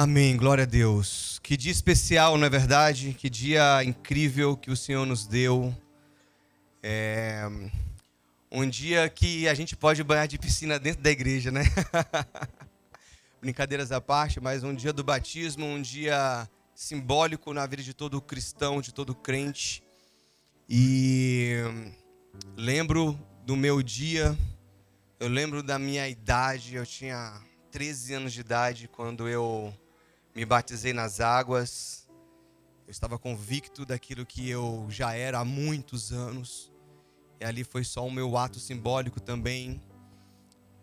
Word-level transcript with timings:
Amém, 0.00 0.36
glória 0.36 0.62
a 0.62 0.64
Deus. 0.64 1.40
Que 1.42 1.56
dia 1.56 1.72
especial, 1.72 2.38
não 2.38 2.46
é 2.46 2.48
verdade? 2.48 3.16
Que 3.18 3.28
dia 3.28 3.82
incrível 3.82 4.56
que 4.56 4.70
o 4.70 4.76
Senhor 4.76 5.04
nos 5.04 5.26
deu. 5.26 5.76
É 6.80 7.42
um 8.48 8.68
dia 8.68 9.08
que 9.08 9.48
a 9.48 9.54
gente 9.54 9.76
pode 9.76 10.04
banhar 10.04 10.28
de 10.28 10.38
piscina 10.38 10.78
dentro 10.78 11.02
da 11.02 11.10
igreja, 11.10 11.50
né? 11.50 11.64
Brincadeiras 13.42 13.90
à 13.90 14.00
parte, 14.00 14.38
mas 14.38 14.62
um 14.62 14.72
dia 14.72 14.92
do 14.92 15.02
batismo, 15.02 15.66
um 15.66 15.82
dia 15.82 16.48
simbólico 16.76 17.52
na 17.52 17.66
vida 17.66 17.82
de 17.82 17.92
todo 17.92 18.22
cristão, 18.22 18.80
de 18.80 18.94
todo 18.94 19.16
crente. 19.16 19.82
E 20.68 21.56
lembro 22.56 23.18
do 23.44 23.56
meu 23.56 23.82
dia, 23.82 24.38
eu 25.18 25.26
lembro 25.26 25.60
da 25.60 25.76
minha 25.76 26.08
idade, 26.08 26.76
eu 26.76 26.86
tinha 26.86 27.42
13 27.72 28.14
anos 28.14 28.32
de 28.32 28.42
idade 28.42 28.86
quando 28.86 29.28
eu 29.28 29.74
me 30.38 30.44
batizei 30.44 30.92
nas 30.92 31.18
águas. 31.18 32.08
Eu 32.86 32.92
estava 32.92 33.18
convicto 33.18 33.84
daquilo 33.84 34.24
que 34.24 34.48
eu 34.48 34.86
já 34.88 35.12
era 35.12 35.40
há 35.40 35.44
muitos 35.44 36.12
anos. 36.12 36.72
E 37.40 37.44
ali 37.44 37.64
foi 37.64 37.82
só 37.82 38.06
o 38.06 38.10
meu 38.10 38.36
ato 38.36 38.60
simbólico 38.60 39.20
também. 39.20 39.82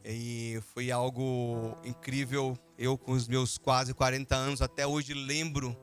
E 0.04 0.60
foi 0.74 0.92
algo 0.92 1.74
incrível. 1.86 2.60
Eu, 2.78 2.98
com 2.98 3.14
os 3.14 3.30
meus 3.30 3.58
quase 3.58 3.94
40 3.94 4.36
anos, 4.36 4.62
até 4.62 4.86
hoje 4.86 5.14
lembro 5.14 5.74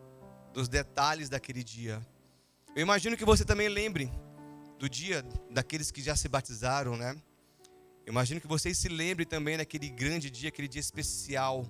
dos 0.52 0.68
detalhes 0.68 1.30
daquele 1.30 1.64
dia. 1.64 2.06
Eu 2.76 2.82
imagino 2.82 3.16
que 3.16 3.24
você 3.24 3.42
também 3.42 3.70
lembre 3.70 4.12
do 4.78 4.86
dia 4.86 5.24
daqueles 5.50 5.90
que 5.90 6.02
já 6.02 6.14
se 6.14 6.28
batizaram, 6.28 6.94
né? 6.94 7.16
Eu 8.04 8.12
imagino 8.12 8.38
que 8.38 8.46
vocês 8.46 8.76
se 8.76 8.90
lembrem 8.90 9.26
também 9.26 9.56
daquele 9.56 9.88
grande 9.88 10.28
dia, 10.28 10.50
aquele 10.50 10.68
dia 10.68 10.80
especial. 10.80 11.64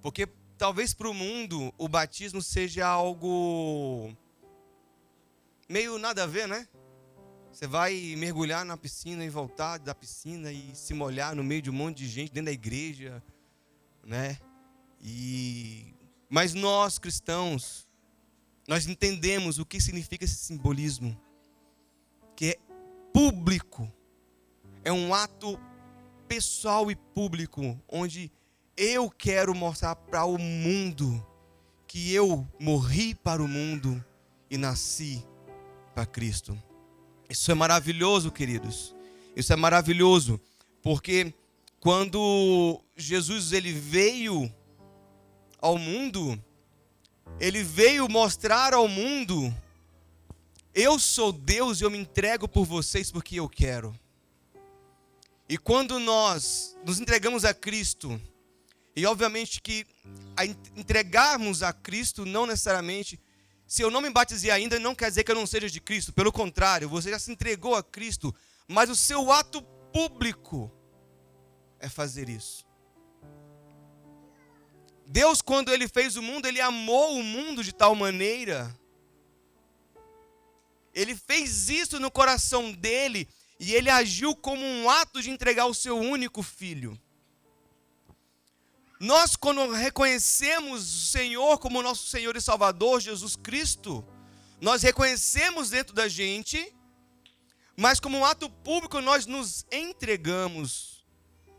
Porque 0.00 0.28
talvez 0.56 0.94
para 0.94 1.08
o 1.08 1.14
mundo 1.14 1.72
o 1.78 1.88
batismo 1.88 2.42
seja 2.42 2.86
algo 2.86 4.14
meio 5.68 5.98
nada 5.98 6.24
a 6.24 6.26
ver, 6.26 6.48
né? 6.48 6.68
Você 7.52 7.66
vai 7.66 8.14
mergulhar 8.16 8.64
na 8.64 8.76
piscina 8.76 9.24
e 9.24 9.30
voltar 9.30 9.78
da 9.78 9.94
piscina 9.94 10.50
e 10.50 10.74
se 10.74 10.92
molhar 10.92 11.36
no 11.36 11.44
meio 11.44 11.62
de 11.62 11.70
um 11.70 11.74
monte 11.74 11.98
de 11.98 12.08
gente 12.08 12.32
dentro 12.32 12.46
da 12.46 12.52
igreja, 12.52 13.22
né? 14.04 14.38
E 15.00 15.94
mas 16.28 16.52
nós 16.52 16.98
cristãos 16.98 17.86
nós 18.66 18.86
entendemos 18.86 19.58
o 19.58 19.66
que 19.66 19.80
significa 19.80 20.24
esse 20.24 20.36
simbolismo, 20.36 21.18
que 22.34 22.52
é 22.52 22.58
público. 23.12 23.90
É 24.82 24.92
um 24.92 25.14
ato 25.14 25.60
pessoal 26.26 26.90
e 26.90 26.96
público 26.96 27.78
onde 27.88 28.32
eu 28.76 29.10
quero 29.10 29.54
mostrar 29.54 29.94
para 29.94 30.24
o 30.24 30.38
mundo 30.38 31.24
que 31.86 32.12
eu 32.12 32.46
morri 32.58 33.14
para 33.14 33.42
o 33.42 33.48
mundo 33.48 34.04
e 34.50 34.56
nasci 34.56 35.24
para 35.94 36.04
Cristo. 36.06 36.60
Isso 37.28 37.50
é 37.50 37.54
maravilhoso, 37.54 38.30
queridos. 38.30 38.94
Isso 39.36 39.52
é 39.52 39.56
maravilhoso, 39.56 40.40
porque 40.82 41.32
quando 41.80 42.80
Jesus 42.96 43.52
ele 43.52 43.72
veio 43.72 44.52
ao 45.60 45.78
mundo, 45.78 46.42
ele 47.40 47.62
veio 47.62 48.08
mostrar 48.08 48.74
ao 48.74 48.86
mundo 48.86 49.52
eu 50.74 50.98
sou 50.98 51.30
Deus 51.30 51.80
e 51.80 51.84
eu 51.84 51.90
me 51.90 51.98
entrego 51.98 52.48
por 52.48 52.64
vocês 52.64 53.12
porque 53.12 53.38
eu 53.38 53.48
quero. 53.48 53.94
E 55.48 55.56
quando 55.56 56.00
nós 56.00 56.76
nos 56.84 56.98
entregamos 56.98 57.44
a 57.44 57.54
Cristo, 57.54 58.20
e 58.96 59.06
obviamente 59.06 59.60
que 59.60 59.86
a 60.36 60.44
entregarmos 60.44 61.62
a 61.62 61.72
Cristo 61.72 62.24
não 62.24 62.46
necessariamente, 62.46 63.20
se 63.66 63.82
eu 63.82 63.90
não 63.90 64.00
me 64.00 64.10
batizei 64.10 64.50
ainda, 64.50 64.78
não 64.78 64.94
quer 64.94 65.08
dizer 65.08 65.24
que 65.24 65.30
eu 65.30 65.34
não 65.34 65.46
seja 65.46 65.68
de 65.68 65.80
Cristo. 65.80 66.12
Pelo 66.12 66.32
contrário, 66.32 66.88
você 66.88 67.10
já 67.10 67.18
se 67.18 67.32
entregou 67.32 67.74
a 67.74 67.82
Cristo, 67.82 68.34
mas 68.68 68.88
o 68.90 68.96
seu 68.96 69.32
ato 69.32 69.62
público 69.92 70.70
é 71.78 71.88
fazer 71.88 72.28
isso. 72.28 72.64
Deus, 75.06 75.42
quando 75.42 75.72
Ele 75.72 75.86
fez 75.86 76.16
o 76.16 76.22
mundo, 76.22 76.46
Ele 76.46 76.60
amou 76.60 77.18
o 77.18 77.22
mundo 77.22 77.62
de 77.62 77.72
tal 77.72 77.94
maneira. 77.94 78.74
Ele 80.94 81.16
fez 81.16 81.68
isso 81.68 81.98
no 81.98 82.10
coração 82.10 82.72
dele 82.72 83.28
e 83.58 83.74
ele 83.74 83.90
agiu 83.90 84.34
como 84.34 84.64
um 84.64 84.88
ato 84.88 85.22
de 85.22 85.30
entregar 85.30 85.66
o 85.66 85.74
seu 85.74 85.98
único 85.98 86.42
filho. 86.42 86.98
Nós, 89.00 89.36
quando 89.36 89.70
reconhecemos 89.72 90.82
o 90.82 91.06
Senhor 91.08 91.58
como 91.58 91.82
nosso 91.82 92.08
Senhor 92.08 92.36
e 92.36 92.40
Salvador, 92.40 93.00
Jesus 93.00 93.36
Cristo, 93.36 94.04
nós 94.60 94.82
reconhecemos 94.82 95.70
dentro 95.70 95.94
da 95.94 96.08
gente, 96.08 96.74
mas 97.76 97.98
como 97.98 98.18
um 98.18 98.24
ato 98.24 98.48
público 98.48 99.00
nós 99.00 99.26
nos 99.26 99.66
entregamos 99.70 101.04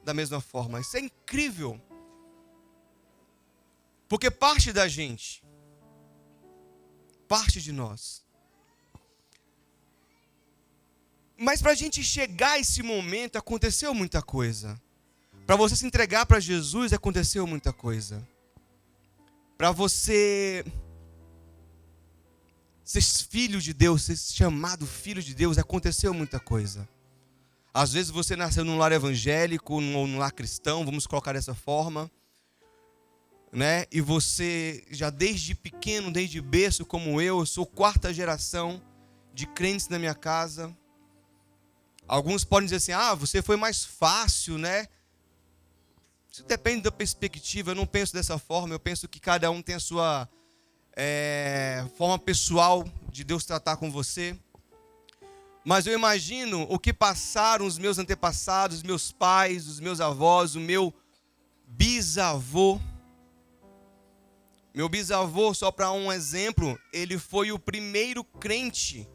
da 0.04 0.14
mesma 0.14 0.40
forma. 0.40 0.80
Isso 0.80 0.96
é 0.96 1.02
incrível. 1.02 1.82
Porque 4.08 4.32
parte 4.32 4.72
da 4.72 4.88
gente, 4.88 5.44
parte 7.28 7.62
de 7.62 7.72
nós. 7.72 8.24
Mas 11.38 11.62
para 11.62 11.72
a 11.72 11.76
gente 11.76 12.02
chegar 12.02 12.54
a 12.54 12.60
esse 12.60 12.82
momento, 12.82 13.38
aconteceu 13.38 13.94
muita 13.94 14.22
coisa. 14.22 14.80
Para 15.46 15.56
você 15.56 15.76
se 15.76 15.86
entregar 15.86 16.26
para 16.26 16.40
Jesus, 16.40 16.92
aconteceu 16.92 17.46
muita 17.46 17.72
coisa. 17.72 18.28
Para 19.56 19.72
você 19.72 20.66
ser 22.84 23.02
filho 23.02 23.62
de 23.62 23.72
Deus, 23.72 24.04
ser 24.04 24.18
chamado 24.18 24.88
filho 24.88 25.22
de 25.22 25.36
Deus, 25.36 25.60
aconteceu 25.60 26.14
muita 26.14 26.40
coisa. 26.40 26.90
Às 27.72 27.94
vezes 27.94 28.10
você 28.10 28.36
nasceu 28.36 28.66
num 28.66 28.78
lar 28.78 28.92
evangélico, 28.92 29.80
num, 29.80 30.08
num 30.08 30.18
lar 30.18 30.32
cristão, 30.32 30.84
vamos 30.84 31.06
colocar 31.06 31.34
dessa 31.34 31.54
forma, 31.54 32.10
né? 33.52 33.86
E 33.92 34.02
você 34.02 34.84
já 34.90 35.12
desde 35.12 35.54
pequeno, 35.54 36.12
desde 36.12 36.42
berço, 36.42 36.86
como 36.86 37.22
eu, 37.22 37.40
eu 37.40 37.46
sou 37.46 37.68
quarta 37.68 38.14
geração 38.14 38.82
de 39.34 39.46
crentes 39.46 39.90
na 39.90 40.00
minha 40.00 40.16
casa. 40.16 40.76
Alguns 42.08 42.44
podem 42.44 42.66
dizer 42.66 42.78
assim: 42.78 42.94
ah, 42.94 43.14
você 43.14 43.42
foi 43.42 43.58
mais 43.58 43.84
fácil, 43.86 44.58
né? 44.58 44.88
Isso 46.36 46.44
depende 46.44 46.82
da 46.82 46.92
perspectiva. 46.92 47.72
Eu 47.72 47.76
não 47.76 47.86
penso 47.86 48.12
dessa 48.12 48.38
forma. 48.38 48.76
Eu 48.76 48.80
penso 48.80 49.08
que 49.08 49.22
cada 49.22 49.50
um 49.50 49.62
tem 49.62 49.76
a 49.76 49.80
sua 49.80 50.28
é, 50.94 51.88
forma 51.98 52.20
pessoal 52.20 52.86
de 53.10 53.24
Deus 53.24 53.46
tratar 53.46 53.78
com 53.78 53.90
você. 53.90 54.38
Mas 55.64 55.88
eu 55.88 55.94
imagino 55.94 56.64
o 56.64 56.78
que 56.78 56.92
passaram 56.92 57.66
os 57.66 57.78
meus 57.78 57.98
antepassados, 58.00 58.80
os 58.80 58.84
meus 58.84 59.14
pais, 59.14 59.66
os 59.66 59.80
meus 59.80 60.02
avós, 60.02 60.56
o 60.56 60.60
meu 60.60 60.94
bisavô. 61.66 62.82
Meu 64.74 64.90
bisavô, 64.90 65.54
só 65.54 65.72
para 65.72 65.90
um 65.94 66.12
exemplo, 66.12 66.78
ele 66.92 67.18
foi 67.18 67.54
o 67.54 67.58
primeiro 67.58 68.26
crente 68.26 69.08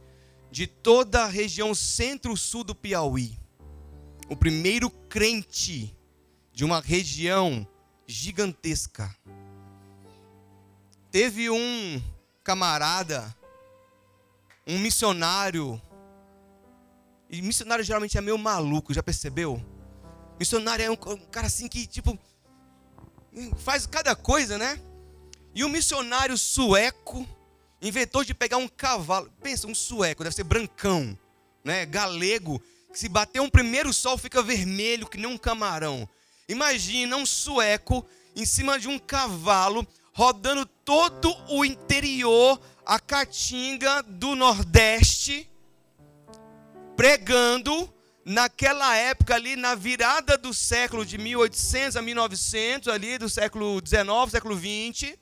de 0.51 0.67
toda 0.67 1.25
a 1.25 1.29
região 1.29 1.75
centro-sul 1.75 2.65
do 2.65 2.75
Piauí. 2.75 3.39
O 4.27 4.35
primeiro 4.35 4.89
crente 4.89 5.95
de 6.60 6.65
uma 6.66 6.78
região 6.78 7.66
gigantesca. 8.06 9.16
Teve 11.10 11.48
um 11.48 12.03
camarada, 12.44 13.34
um 14.66 14.78
missionário, 14.78 15.81
e 17.31 17.41
missionário 17.41 17.82
geralmente 17.82 18.19
é 18.19 18.21
meio 18.21 18.37
maluco, 18.37 18.93
já 18.93 19.03
percebeu? 19.03 19.59
Missionário 20.38 20.84
é 20.84 20.91
um 20.91 20.97
cara 20.97 21.47
assim 21.47 21.66
que, 21.66 21.87
tipo, 21.87 22.19
faz 23.56 23.87
cada 23.87 24.15
coisa, 24.15 24.59
né? 24.59 24.78
E 25.54 25.65
um 25.65 25.68
missionário 25.71 26.36
sueco 26.36 27.27
inventou 27.80 28.22
de 28.22 28.34
pegar 28.34 28.59
um 28.59 28.68
cavalo. 28.68 29.33
Pensa, 29.41 29.66
um 29.66 29.74
sueco, 29.74 30.22
deve 30.22 30.36
ser 30.36 30.45
brancão, 30.45 31.18
né? 31.65 31.86
Galego, 31.86 32.60
que 32.92 32.98
se 32.98 33.09
bater 33.09 33.41
um 33.41 33.48
primeiro 33.48 33.95
sol 33.95 34.18
fica 34.18 34.42
vermelho 34.42 35.09
que 35.09 35.16
nem 35.16 35.27
um 35.27 35.39
camarão. 35.39 36.06
Imagina 36.51 37.17
um 37.17 37.25
sueco 37.25 38.05
em 38.35 38.45
cima 38.45 38.77
de 38.77 38.89
um 38.89 38.99
cavalo 38.99 39.87
rodando 40.13 40.67
todo 40.67 41.33
o 41.49 41.65
interior, 41.65 42.61
a 42.85 42.99
caatinga 42.99 44.03
do 44.03 44.35
Nordeste, 44.35 45.49
pregando 46.97 47.89
naquela 48.25 48.97
época 48.97 49.37
ali, 49.37 49.55
na 49.55 49.77
virada 49.77 50.37
do 50.37 50.53
século 50.53 51.07
de 51.07 51.17
1800 51.19 51.97
a 51.97 52.03
1900, 52.03 52.89
ali 52.89 53.17
do 53.17 53.29
século 53.29 53.81
19, 53.81 54.33
século 54.33 54.57
20, 54.57 55.17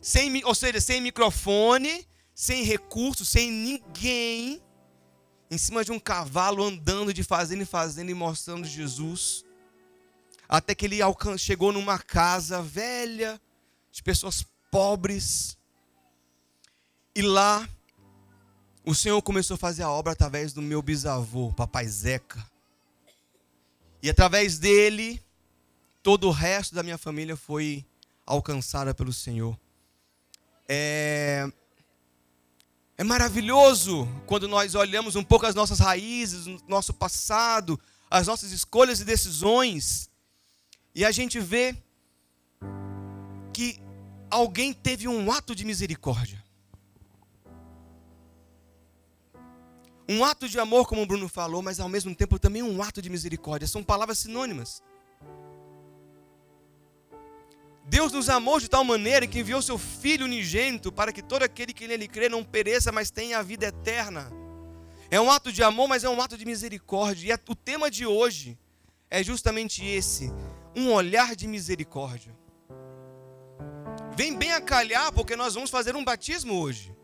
sem, 0.00 0.44
ou 0.44 0.54
seja, 0.54 0.80
sem 0.80 1.00
microfone, 1.00 2.06
sem 2.32 2.62
recurso, 2.62 3.24
sem 3.24 3.50
ninguém, 3.50 4.62
em 5.50 5.58
cima 5.58 5.84
de 5.84 5.90
um 5.90 5.98
cavalo 5.98 6.62
andando 6.62 7.12
de 7.12 7.24
fazendo 7.24 7.62
e 7.62 7.66
fazendo 7.66 8.10
e 8.10 8.14
mostrando 8.14 8.64
Jesus. 8.68 9.44
Até 10.52 10.74
que 10.74 10.84
ele 10.84 10.98
chegou 11.38 11.72
numa 11.72 11.98
casa 11.98 12.60
velha, 12.60 13.40
de 13.90 14.02
pessoas 14.02 14.44
pobres. 14.70 15.56
E 17.14 17.22
lá, 17.22 17.66
o 18.84 18.94
Senhor 18.94 19.22
começou 19.22 19.54
a 19.54 19.58
fazer 19.58 19.82
a 19.82 19.90
obra 19.90 20.12
através 20.12 20.52
do 20.52 20.60
meu 20.60 20.82
bisavô, 20.82 21.54
papai 21.54 21.88
Zeca. 21.88 22.46
E 24.02 24.10
através 24.10 24.58
dele, 24.58 25.22
todo 26.02 26.28
o 26.28 26.30
resto 26.30 26.74
da 26.74 26.82
minha 26.82 26.98
família 26.98 27.34
foi 27.34 27.82
alcançada 28.26 28.92
pelo 28.92 29.10
Senhor. 29.10 29.58
É, 30.68 31.50
é 32.98 33.04
maravilhoso 33.04 34.06
quando 34.26 34.46
nós 34.46 34.74
olhamos 34.74 35.16
um 35.16 35.24
pouco 35.24 35.46
as 35.46 35.54
nossas 35.54 35.78
raízes, 35.78 36.44
nosso 36.68 36.92
passado, 36.92 37.80
as 38.10 38.26
nossas 38.26 38.52
escolhas 38.52 39.00
e 39.00 39.04
decisões, 39.06 40.11
e 40.94 41.04
a 41.04 41.10
gente 41.10 41.40
vê 41.40 41.76
que 43.52 43.80
alguém 44.30 44.72
teve 44.72 45.08
um 45.08 45.30
ato 45.30 45.54
de 45.54 45.64
misericórdia. 45.64 46.42
Um 50.08 50.24
ato 50.24 50.48
de 50.48 50.58
amor, 50.58 50.86
como 50.86 51.02
o 51.02 51.06
Bruno 51.06 51.28
falou, 51.28 51.62
mas 51.62 51.80
ao 51.80 51.88
mesmo 51.88 52.14
tempo 52.14 52.38
também 52.38 52.62
um 52.62 52.82
ato 52.82 53.00
de 53.00 53.08
misericórdia. 53.08 53.68
São 53.68 53.82
palavras 53.82 54.18
sinônimas. 54.18 54.82
Deus 57.84 58.12
nos 58.12 58.28
amou 58.28 58.60
de 58.60 58.68
tal 58.68 58.84
maneira 58.84 59.26
que 59.26 59.40
enviou 59.40 59.60
seu 59.62 59.78
Filho 59.78 60.26
unigênito 60.26 60.92
para 60.92 61.12
que 61.12 61.22
todo 61.22 61.42
aquele 61.42 61.72
que 61.72 61.88
nele 61.88 62.06
crê 62.06 62.28
não 62.28 62.44
pereça, 62.44 62.92
mas 62.92 63.10
tenha 63.10 63.38
a 63.38 63.42
vida 63.42 63.66
eterna. 63.66 64.30
É 65.10 65.20
um 65.20 65.30
ato 65.30 65.52
de 65.52 65.62
amor, 65.62 65.88
mas 65.88 66.04
é 66.04 66.08
um 66.08 66.20
ato 66.20 66.38
de 66.38 66.44
misericórdia. 66.44 67.34
E 67.34 67.50
o 67.50 67.54
tema 67.54 67.90
de 67.90 68.06
hoje 68.06 68.58
é 69.10 69.22
justamente 69.22 69.84
esse: 69.84 70.32
um 70.76 70.92
olhar 70.92 71.34
de 71.34 71.46
misericórdia. 71.46 72.36
Vem 74.16 74.36
bem 74.36 74.52
a 74.52 74.60
calhar, 74.60 75.12
porque 75.12 75.36
nós 75.36 75.54
vamos 75.54 75.70
fazer 75.70 75.96
um 75.96 76.04
batismo 76.04 76.60
hoje. 76.60 76.94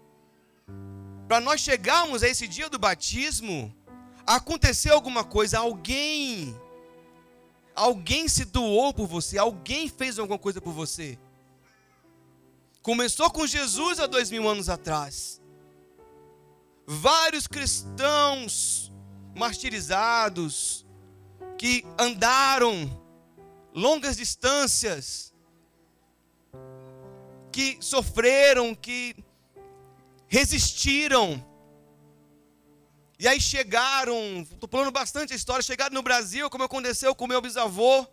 Para 1.27 1.41
nós 1.41 1.61
chegarmos 1.61 2.23
a 2.23 2.29
esse 2.29 2.49
dia 2.49 2.69
do 2.69 2.79
batismo, 2.79 3.75
aconteceu 4.27 4.95
alguma 4.95 5.25
coisa, 5.25 5.59
alguém 5.59 6.57
Alguém 7.79 8.27
se 8.27 8.45
doou 8.45 8.93
por 8.93 9.07
você, 9.07 9.39
alguém 9.39 9.89
fez 9.89 10.19
alguma 10.19 10.39
coisa 10.39 10.61
por 10.61 10.73
você. 10.73 11.17
Começou 12.83 13.31
com 13.31 13.47
Jesus 13.47 14.01
há 14.01 14.07
dois 14.07 14.33
mil 14.33 14.49
anos 14.49 14.69
atrás. 14.69 15.41
Vários 16.85 17.47
cristãos 17.47 18.93
martirizados, 19.37 20.85
que 21.57 21.85
andaram 21.97 22.91
longas 23.79 24.17
distâncias, 24.17 25.33
que 27.53 27.79
sofreram, 27.81 28.75
que 28.75 29.17
resistiram 30.27 31.45
e 33.19 33.27
aí 33.27 33.41
chegaram, 33.41 34.17
estou 34.43 34.69
falando 34.71 34.93
bastante 34.93 35.33
a 35.33 35.37
história, 35.37 35.61
chegaram 35.61 35.93
no 35.93 36.03
Brasil, 36.03 36.49
como 36.49 36.63
aconteceu 36.63 37.13
com 37.17 37.27
meu 37.27 37.41
bisavô, 37.41 38.07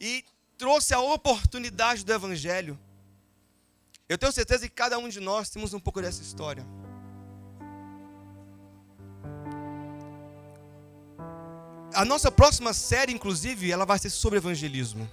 e 0.00 0.24
trouxe 0.56 0.94
a 0.94 1.00
oportunidade 1.00 2.02
do 2.02 2.12
Evangelho. 2.14 2.78
Eu 4.08 4.16
tenho 4.16 4.32
certeza 4.32 4.66
que 4.66 4.74
cada 4.74 4.96
um 4.98 5.06
de 5.06 5.20
nós 5.20 5.50
temos 5.50 5.74
um 5.74 5.80
pouco 5.80 6.00
dessa 6.00 6.22
história. 6.22 6.64
A 11.96 12.04
nossa 12.04 12.30
próxima 12.30 12.74
série, 12.74 13.10
inclusive, 13.10 13.72
ela 13.72 13.86
vai 13.86 13.98
ser 13.98 14.10
sobre 14.10 14.36
evangelismo. 14.36 15.10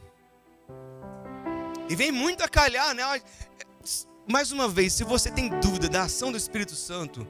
E 1.87 1.95
vem 1.95 2.11
muito 2.11 2.43
a 2.43 2.49
calhar, 2.49 2.93
né? 2.93 3.03
Mais 4.27 4.51
uma 4.51 4.67
vez, 4.67 4.91
se 4.91 5.05
você 5.05 5.31
tem 5.31 5.47
dúvida 5.61 5.87
da 5.87 6.03
ação 6.03 6.29
do 6.29 6.37
Espírito 6.37 6.75
Santo, 6.75 7.25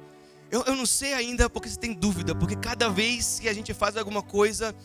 eu, 0.49 0.63
eu 0.63 0.75
não 0.75 0.87
sei 0.87 1.13
ainda 1.13 1.47
porque 1.51 1.69
você 1.69 1.77
tem 1.77 1.93
dúvida, 1.93 2.33
porque 2.33 2.55
cada 2.55 2.89
vez 2.89 3.39
que 3.39 3.47
a 3.47 3.53
gente 3.53 3.75
faz 3.75 3.95
alguma 3.95 4.23
coisa, 4.23 4.75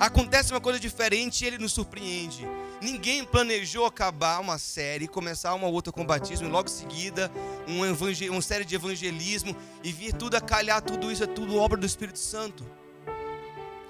acontece 0.00 0.50
uma 0.50 0.62
coisa 0.62 0.80
diferente 0.80 1.44
e 1.44 1.48
ele 1.48 1.58
nos 1.58 1.72
surpreende. 1.72 2.48
Ninguém 2.80 3.22
planejou 3.22 3.84
acabar 3.84 4.40
uma 4.40 4.56
série, 4.56 5.06
começar 5.06 5.52
uma 5.52 5.68
outra 5.68 5.92
com 5.92 6.06
batismo, 6.06 6.48
e 6.48 6.50
logo 6.50 6.70
em 6.70 6.72
seguida 6.72 7.30
um 7.68 7.82
uma 8.30 8.40
série 8.40 8.64
de 8.64 8.74
evangelismo 8.74 9.54
e 9.84 9.92
vir 9.92 10.14
tudo 10.14 10.36
a 10.36 10.40
calhar, 10.40 10.80
tudo 10.80 11.12
isso 11.12 11.22
é 11.22 11.26
tudo 11.26 11.58
obra 11.58 11.76
do 11.76 11.84
Espírito 11.84 12.18
Santo. 12.18 12.64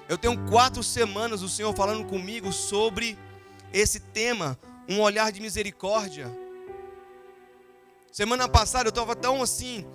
Eu 0.09 0.17
tenho 0.17 0.37
quatro 0.49 0.81
semanas 0.81 1.41
o 1.41 1.49
Senhor 1.49 1.73
falando 1.75 2.05
comigo 2.05 2.53
sobre 2.53 3.17
esse 3.73 3.99
tema, 3.99 4.57
um 4.87 5.01
olhar 5.01 5.31
de 5.31 5.41
misericórdia. 5.41 6.31
Semana 8.11 8.47
passada 8.47 8.87
eu 8.87 8.89
estava 8.89 9.15
tão 9.15 9.41
assim, 9.41 9.85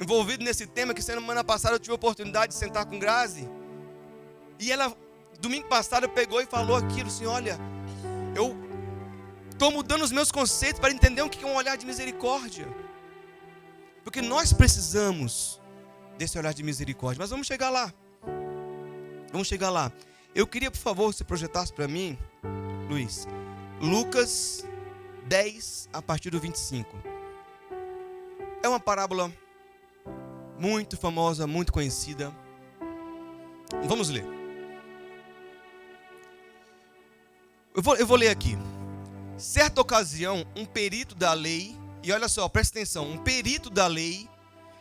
envolvido 0.00 0.44
nesse 0.44 0.66
tema 0.66 0.92
que 0.92 1.00
semana 1.00 1.44
passada 1.44 1.76
eu 1.76 1.78
tive 1.78 1.92
a 1.92 1.94
oportunidade 1.94 2.52
de 2.52 2.58
sentar 2.58 2.84
com 2.84 2.98
Grazi. 2.98 3.48
E 4.58 4.72
ela, 4.72 4.94
domingo 5.40 5.68
passado, 5.68 6.08
pegou 6.08 6.42
e 6.42 6.46
falou 6.46 6.76
aquilo 6.76 7.08
assim: 7.08 7.26
Olha, 7.26 7.56
eu 8.34 8.56
estou 9.52 9.70
mudando 9.70 10.02
os 10.02 10.10
meus 10.10 10.32
conceitos 10.32 10.80
para 10.80 10.90
entender 10.90 11.22
o 11.22 11.30
que 11.30 11.44
é 11.44 11.46
um 11.46 11.54
olhar 11.54 11.76
de 11.76 11.86
misericórdia. 11.86 12.66
Porque 14.02 14.20
nós 14.20 14.52
precisamos 14.52 15.60
desse 16.18 16.36
olhar 16.38 16.52
de 16.52 16.62
misericórdia. 16.62 17.20
Mas 17.20 17.30
vamos 17.30 17.46
chegar 17.46 17.70
lá. 17.70 17.94
Vamos 19.32 19.48
chegar 19.48 19.70
lá. 19.70 19.92
Eu 20.34 20.46
queria, 20.46 20.70
por 20.70 20.78
favor, 20.78 21.12
você 21.12 21.24
projetasse 21.24 21.72
para 21.72 21.88
mim, 21.88 22.18
Luiz, 22.88 23.26
Lucas 23.80 24.64
10, 25.26 25.88
a 25.92 26.02
partir 26.02 26.30
do 26.30 26.40
25. 26.40 26.88
É 28.62 28.68
uma 28.68 28.80
parábola 28.80 29.32
muito 30.58 30.96
famosa, 30.96 31.46
muito 31.46 31.72
conhecida. 31.72 32.34
Vamos 33.86 34.10
ler. 34.10 34.26
Eu 37.74 37.82
vou, 37.82 37.96
eu 37.96 38.06
vou 38.06 38.16
ler 38.16 38.28
aqui. 38.28 38.58
Certa 39.38 39.80
ocasião, 39.80 40.44
um 40.54 40.66
perito 40.66 41.14
da 41.14 41.32
lei, 41.32 41.74
e 42.02 42.12
olha 42.12 42.28
só, 42.28 42.48
presta 42.48 42.78
atenção: 42.78 43.10
um 43.10 43.16
perito 43.16 43.70
da 43.70 43.86
lei, 43.86 44.28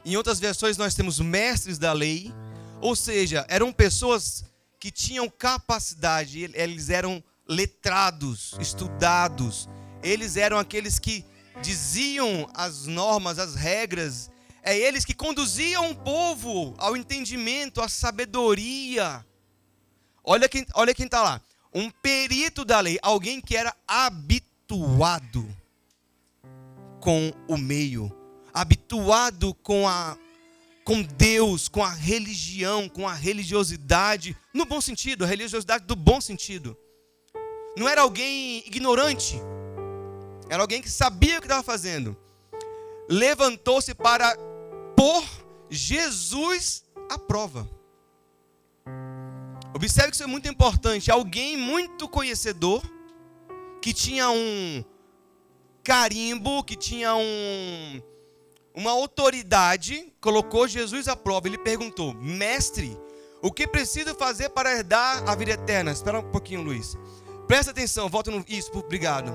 em 0.03 0.17
outras 0.17 0.39
versões 0.39 0.77
nós 0.77 0.95
temos 0.95 1.19
mestres 1.19 1.77
da 1.77 1.93
lei, 1.93 2.33
ou 2.81 2.95
seja, 2.95 3.45
eram 3.49 3.71
pessoas 3.71 4.43
que 4.79 4.91
tinham 4.91 5.29
capacidade, 5.29 6.49
eles 6.53 6.89
eram 6.89 7.23
letrados, 7.47 8.55
estudados, 8.59 9.67
eles 10.01 10.37
eram 10.37 10.57
aqueles 10.57 10.99
que 10.99 11.25
diziam 11.61 12.49
as 12.53 12.85
normas, 12.85 13.39
as 13.39 13.55
regras 13.55 14.29
é 14.61 14.77
eles 14.77 15.05
que 15.05 15.13
conduziam 15.13 15.91
o 15.91 15.95
povo 15.95 16.75
ao 16.77 16.95
entendimento, 16.95 17.81
à 17.81 17.87
sabedoria. 17.87 19.25
Olha 20.23 20.49
quem 20.49 20.65
olha 20.75 20.93
quem 20.93 21.05
está 21.05 21.21
lá. 21.21 21.41
Um 21.73 21.89
perito 21.89 22.65
da 22.65 22.79
lei, 22.79 22.99
alguém 23.01 23.39
que 23.39 23.55
era 23.55 23.75
habituado 23.87 25.47
com 26.99 27.31
o 27.47 27.57
meio, 27.57 28.15
habituado 28.53 29.53
com 29.55 29.87
a 29.87 30.17
com 30.89 31.03
Deus, 31.03 31.67
com 31.69 31.83
a 31.83 31.91
religião, 31.91 32.89
com 32.89 33.07
a 33.07 33.13
religiosidade, 33.13 34.35
no 34.51 34.65
bom 34.65 34.81
sentido, 34.81 35.23
a 35.23 35.27
religiosidade 35.27 35.85
do 35.85 35.95
bom 35.95 36.19
sentido. 36.19 36.75
Não 37.77 37.87
era 37.87 38.01
alguém 38.01 38.63
ignorante, 38.65 39.35
era 40.49 40.63
alguém 40.63 40.81
que 40.81 40.89
sabia 40.89 41.37
o 41.37 41.41
que 41.41 41.45
estava 41.45 41.61
fazendo. 41.61 42.17
Levantou-se 43.07 43.93
para 43.93 44.35
pôr 44.95 45.23
Jesus 45.69 46.83
à 47.07 47.19
prova. 47.19 47.69
Observe 49.75 50.09
que 50.09 50.15
isso 50.15 50.23
é 50.23 50.27
muito 50.27 50.49
importante. 50.49 51.11
Alguém 51.11 51.55
muito 51.55 52.09
conhecedor, 52.09 52.81
que 53.79 53.93
tinha 53.93 54.31
um 54.31 54.83
carimbo, 55.83 56.63
que 56.63 56.75
tinha 56.75 57.13
um, 57.13 58.01
uma 58.75 58.91
autoridade, 58.91 60.13
colocou 60.21 60.67
Jesus 60.67 61.07
à 61.07 61.15
prova. 61.15 61.47
Ele 61.47 61.57
perguntou: 61.57 62.13
Mestre, 62.13 62.97
o 63.41 63.51
que 63.51 63.67
preciso 63.67 64.15
fazer 64.15 64.49
para 64.49 64.71
herdar 64.71 65.27
a 65.27 65.35
vida 65.35 65.51
eterna? 65.51 65.91
Espera 65.91 66.19
um 66.19 66.31
pouquinho, 66.31 66.61
Luiz. 66.61 66.97
Presta 67.47 67.71
atenção, 67.71 68.09
volta 68.09 68.31
no. 68.31 68.43
Isso, 68.47 68.71
obrigado. 68.77 69.31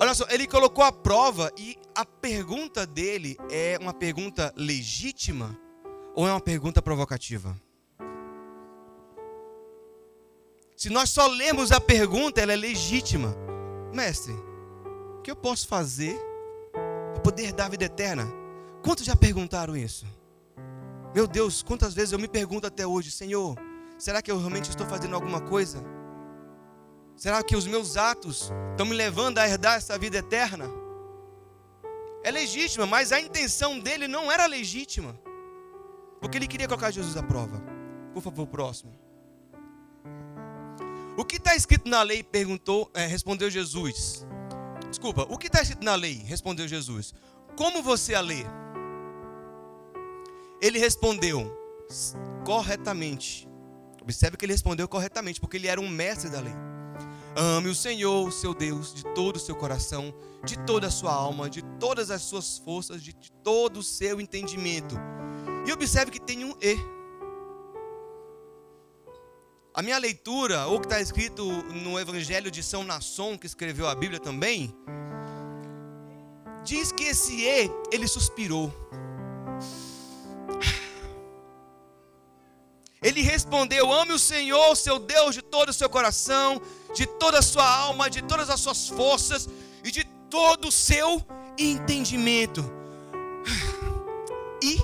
Olha 0.00 0.14
só, 0.14 0.26
ele 0.30 0.46
colocou 0.46 0.84
a 0.84 0.92
prova 0.92 1.52
e 1.56 1.76
a 1.94 2.04
pergunta 2.04 2.86
dele 2.86 3.36
é 3.50 3.76
uma 3.80 3.92
pergunta 3.92 4.52
legítima 4.56 5.58
ou 6.14 6.26
é 6.28 6.30
uma 6.30 6.40
pergunta 6.40 6.80
provocativa? 6.80 7.56
Se 10.76 10.88
nós 10.88 11.10
só 11.10 11.26
lemos 11.26 11.72
a 11.72 11.80
pergunta, 11.80 12.40
ela 12.40 12.52
é 12.52 12.56
legítima. 12.56 13.34
Mestre, 13.92 14.32
o 15.18 15.22
que 15.22 15.30
eu 15.30 15.34
posso 15.34 15.66
fazer 15.66 16.16
para 16.72 17.20
poder 17.20 17.52
dar 17.52 17.66
a 17.66 17.68
vida 17.68 17.84
eterna? 17.84 18.28
Quantos 18.88 19.04
já 19.04 19.14
perguntaram 19.14 19.76
isso? 19.76 20.06
Meu 21.14 21.26
Deus, 21.26 21.62
quantas 21.62 21.92
vezes 21.92 22.12
eu 22.12 22.18
me 22.18 22.26
pergunto 22.26 22.66
até 22.66 22.86
hoje, 22.86 23.10
Senhor, 23.10 23.54
será 23.98 24.22
que 24.22 24.30
eu 24.30 24.38
realmente 24.38 24.70
estou 24.70 24.86
fazendo 24.86 25.14
alguma 25.14 25.42
coisa? 25.42 25.84
Será 27.14 27.42
que 27.42 27.54
os 27.54 27.66
meus 27.66 27.98
atos 27.98 28.50
estão 28.70 28.86
me 28.86 28.94
levando 28.94 29.36
a 29.36 29.46
herdar 29.46 29.76
essa 29.76 29.98
vida 29.98 30.16
eterna? 30.16 30.70
É 32.24 32.30
legítima, 32.30 32.86
mas 32.86 33.12
a 33.12 33.20
intenção 33.20 33.78
dele 33.78 34.08
não 34.08 34.32
era 34.32 34.46
legítima. 34.46 35.14
Porque 36.18 36.38
ele 36.38 36.48
queria 36.48 36.66
colocar 36.66 36.90
Jesus 36.90 37.14
à 37.14 37.22
prova. 37.22 37.62
Por 38.14 38.22
favor, 38.22 38.46
próximo. 38.46 38.98
O 41.14 41.26
que 41.26 41.36
está 41.36 41.54
escrito 41.54 41.90
na 41.90 42.00
lei? 42.00 42.22
Perguntou, 42.22 42.90
é, 42.94 43.04
respondeu 43.04 43.50
Jesus. 43.50 44.26
Desculpa, 44.88 45.26
o 45.28 45.36
que 45.36 45.48
está 45.48 45.60
escrito 45.60 45.84
na 45.84 45.94
lei? 45.94 46.22
Respondeu 46.24 46.66
Jesus. 46.66 47.12
Como 47.54 47.82
você 47.82 48.14
a 48.14 48.22
lê? 48.22 48.46
Ele 50.60 50.78
respondeu 50.78 51.50
corretamente. 52.44 53.48
Observe 54.02 54.36
que 54.36 54.44
ele 54.44 54.52
respondeu 54.52 54.88
corretamente, 54.88 55.40
porque 55.40 55.56
ele 55.56 55.68
era 55.68 55.80
um 55.80 55.88
mestre 55.88 56.30
da 56.30 56.40
lei. 56.40 56.54
Ame 57.36 57.68
o 57.68 57.74
Senhor, 57.74 58.32
seu 58.32 58.52
Deus, 58.54 58.92
de 58.92 59.04
todo 59.14 59.36
o 59.36 59.38
seu 59.38 59.54
coração, 59.54 60.12
de 60.44 60.58
toda 60.60 60.88
a 60.88 60.90
sua 60.90 61.12
alma, 61.12 61.48
de 61.48 61.62
todas 61.78 62.10
as 62.10 62.22
suas 62.22 62.58
forças, 62.58 63.02
de 63.02 63.14
todo 63.44 63.78
o 63.78 63.82
seu 63.82 64.20
entendimento. 64.20 64.96
E 65.66 65.72
observe 65.72 66.10
que 66.10 66.20
tem 66.20 66.44
um 66.44 66.54
E. 66.60 66.76
A 69.74 69.82
minha 69.82 69.98
leitura, 69.98 70.66
ou 70.66 70.80
que 70.80 70.86
está 70.86 71.00
escrito 71.00 71.44
no 71.72 72.00
Evangelho 72.00 72.50
de 72.50 72.62
São 72.62 72.82
Nasson, 72.82 73.38
que 73.38 73.46
escreveu 73.46 73.86
a 73.86 73.94
Bíblia 73.94 74.18
também, 74.18 74.74
diz 76.64 76.90
que 76.90 77.04
esse 77.04 77.44
E, 77.44 77.70
ele 77.92 78.08
suspirou. 78.08 78.72
Ele 83.02 83.20
respondeu: 83.20 83.92
Ame 83.92 84.12
o 84.12 84.18
Senhor, 84.18 84.76
seu 84.76 84.98
Deus, 84.98 85.34
de 85.34 85.42
todo 85.42 85.68
o 85.68 85.72
seu 85.72 85.88
coração, 85.88 86.60
de 86.94 87.06
toda 87.06 87.38
a 87.38 87.42
sua 87.42 87.68
alma, 87.68 88.10
de 88.10 88.22
todas 88.22 88.50
as 88.50 88.60
suas 88.60 88.88
forças 88.88 89.48
e 89.84 89.90
de 89.90 90.04
todo 90.28 90.68
o 90.68 90.72
seu 90.72 91.24
entendimento. 91.58 92.64
E 94.60 94.76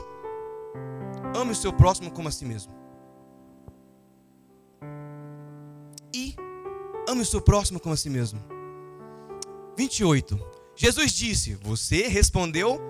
ame 1.36 1.50
o 1.50 1.54
seu 1.54 1.72
próximo 1.72 2.08
como 2.12 2.28
a 2.28 2.30
si 2.30 2.44
mesmo. 2.44 2.72
E 6.14 6.36
ame 7.08 7.22
o 7.22 7.26
seu 7.26 7.40
próximo 7.40 7.80
como 7.80 7.92
a 7.92 7.96
si 7.96 8.08
mesmo. 8.08 8.40
28. 9.76 10.38
Jesus 10.76 11.10
disse: 11.10 11.54
Você 11.56 12.06
respondeu 12.06 12.80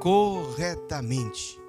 corretamente. 0.00 1.61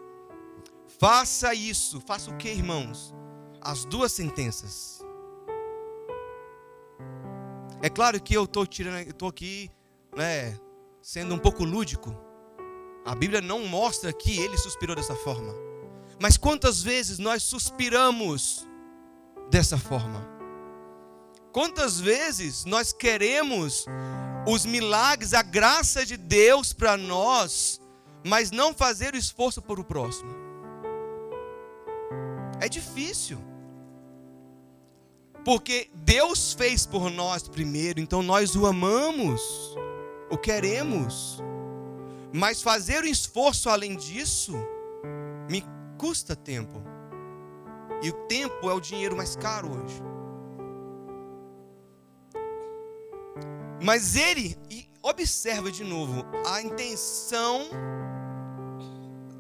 Faça 1.04 1.54
isso. 1.54 2.00
Faça 2.00 2.32
o 2.32 2.38
que, 2.38 2.48
irmãos? 2.48 3.14
As 3.60 3.84
duas 3.84 4.10
sentenças. 4.14 5.02
É 7.82 7.90
claro 7.90 8.22
que 8.22 8.34
eu 8.34 8.46
estou 8.46 8.66
tirando, 8.66 9.10
estou 9.10 9.28
aqui, 9.28 9.70
né, 10.16 10.58
sendo 11.02 11.36
um 11.36 11.38
pouco 11.38 11.66
lúdico. 11.66 12.16
A 13.06 13.14
Bíblia 13.14 13.42
não 13.42 13.68
mostra 13.68 14.14
que 14.14 14.40
ele 14.40 14.58
suspirou 14.58 14.96
dessa 14.96 15.14
forma. 15.14 15.54
Mas 16.22 16.38
quantas 16.38 16.82
vezes 16.82 17.20
nós 17.20 17.44
suspiramos 17.44 18.66
dessa 19.52 19.78
forma? 19.78 20.26
Quantas 21.52 22.00
vezes 22.00 22.64
nós 22.64 22.94
queremos 22.94 23.86
os 24.48 24.66
milagres, 24.66 25.34
a 25.34 25.42
graça 25.42 26.06
de 26.06 26.16
Deus 26.16 26.72
para 26.72 26.96
nós, 26.96 27.82
mas 28.26 28.52
não 28.52 28.74
fazer 28.74 29.14
o 29.14 29.18
esforço 29.18 29.62
por 29.62 29.82
o 29.82 29.84
próximo? 29.84 30.43
É 32.64 32.70
difícil. 32.70 33.38
Porque 35.44 35.90
Deus 35.94 36.54
fez 36.54 36.86
por 36.86 37.12
nós 37.12 37.46
primeiro, 37.46 38.00
então 38.00 38.24
nós 38.24 38.56
o 38.56 38.66
amamos, 38.66 39.42
o 40.32 40.38
queremos. 40.38 41.44
Mas 42.32 42.62
fazer 42.62 43.04
um 43.04 43.08
esforço 43.08 43.70
além 43.70 43.98
disso 43.98 44.54
me 45.50 45.62
custa 45.98 46.38
tempo. 46.38 46.82
E 48.02 48.10
o 48.10 48.14
tempo 48.28 48.70
é 48.70 48.74
o 48.74 48.80
dinheiro 48.80 49.18
mais 49.18 49.36
caro 49.36 49.70
hoje. 49.70 50.02
Mas 53.84 54.16
ele, 54.16 54.58
e 54.70 54.88
observa 55.02 55.70
de 55.70 55.84
novo, 55.84 56.26
a 56.48 56.62
intenção 56.62 57.64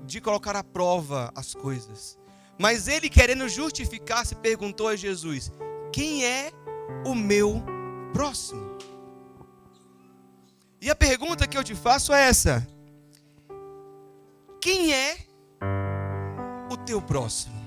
de 0.06 0.20
colocar 0.20 0.58
à 0.58 0.64
prova 0.64 1.32
as 1.34 1.54
coisas. 1.54 2.22
Mas 2.58 2.88
ele, 2.88 3.10
querendo 3.10 3.48
justificar-se, 3.50 4.36
perguntou 4.36 4.88
a 4.88 4.96
Jesus: 4.96 5.52
Quem 5.92 6.26
é 6.26 6.52
o 7.06 7.16
meu 7.16 7.64
próximo? 8.14 8.78
E 10.82 10.90
a 10.90 10.96
pergunta 10.96 11.48
que 11.48 11.58
eu 11.58 11.64
te 11.64 11.74
faço 11.74 12.14
é 12.14 12.28
essa: 12.28 12.68
Quem 14.62 14.94
é 14.94 15.18
o 16.72 16.78
teu 16.78 17.02
próximo? 17.02 17.62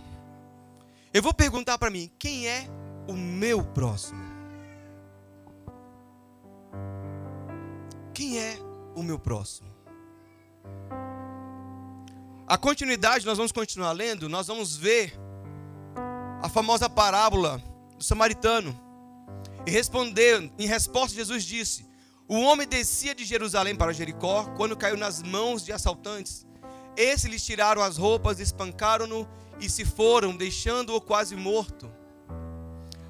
Eu 1.12 1.23
vou 1.23 1.35
perguntar 1.35 1.78
para 1.78 1.90
mim: 1.90 2.11
Quem 2.19 2.47
é 2.47 2.66
o 3.09 3.12
meu 3.12 3.64
próximo? 3.64 4.25
Quem 8.12 8.38
é 8.38 8.59
o 8.95 9.02
meu 9.02 9.19
próximo? 9.19 9.69
A 12.49 12.57
continuidade, 12.57 13.26
nós 13.26 13.37
vamos 13.37 13.50
continuar 13.50 13.91
lendo, 13.91 14.29
nós 14.29 14.47
vamos 14.47 14.76
ver 14.76 15.12
a 16.41 16.49
famosa 16.49 16.88
parábola 16.88 17.61
do 17.99 18.05
samaritano. 18.05 18.81
E 19.67 19.71
respondeu, 19.71 20.49
em 20.57 20.65
resposta, 20.65 21.17
Jesus 21.17 21.43
disse: 21.43 21.85
O 22.29 22.37
homem 22.37 22.65
descia 22.65 23.17
de 23.17 23.25
Jerusalém 23.25 23.75
para 23.75 23.93
Jericó 23.93 24.45
quando 24.57 24.76
caiu 24.76 24.97
nas 24.97 25.25
mãos 25.25 25.65
de 25.65 25.73
assaltantes. 25.73 26.47
Esses 26.97 27.29
lhes 27.29 27.45
tiraram 27.45 27.83
as 27.83 27.97
roupas, 27.97 28.38
espancaram-no 28.38 29.29
e 29.61 29.69
se 29.69 29.85
foram, 29.85 30.37
deixando-o 30.37 31.00
quase 31.00 31.35
morto. 31.35 31.91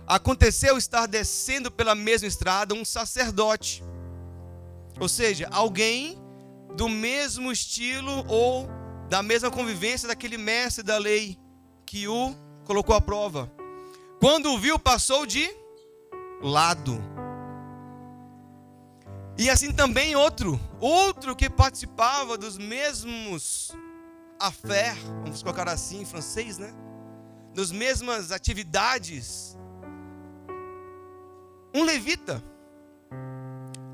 Aconteceu 0.07 0.79
estar 0.79 1.05
descendo 1.05 1.71
pela 1.71 1.95
mesma 1.95 2.27
estrada 2.27 2.75
um 2.75 2.87
sacerdote, 2.87 3.85
ou 4.99 5.11
seja, 5.11 5.47
alguém 5.53 6.19
do 6.75 6.89
mesmo 6.89 7.53
estilo 7.53 8.25
ou 8.29 8.67
da 9.09 9.23
mesma 9.23 9.51
convivência 9.51 10.09
daquele 10.09 10.37
mestre 10.37 10.83
da 10.83 10.99
lei 10.99 11.39
que 11.85 12.09
o 12.09 12.35
colocou 12.65 12.95
à 12.95 13.01
prova. 13.01 13.51
Quando 14.21 14.53
o 14.53 14.59
viu, 14.59 14.79
passou 14.79 15.25
de 15.25 15.49
lado. 16.43 17.01
E 19.39 19.51
assim 19.51 19.73
também 19.73 20.17
outro, 20.17 20.59
outro 20.81 21.37
que 21.37 21.49
participava 21.49 22.37
dos 22.39 22.57
mesmos 22.57 23.71
fé, 24.67 24.95
vamos 25.23 25.43
colocar 25.43 25.69
assim 25.69 26.03
em 26.03 26.05
francês, 26.05 26.59
né? 26.59 26.75
Das 27.55 27.71
mesmas 27.71 28.33
atividades. 28.33 29.57
Um 31.75 31.85
levita. 31.85 32.43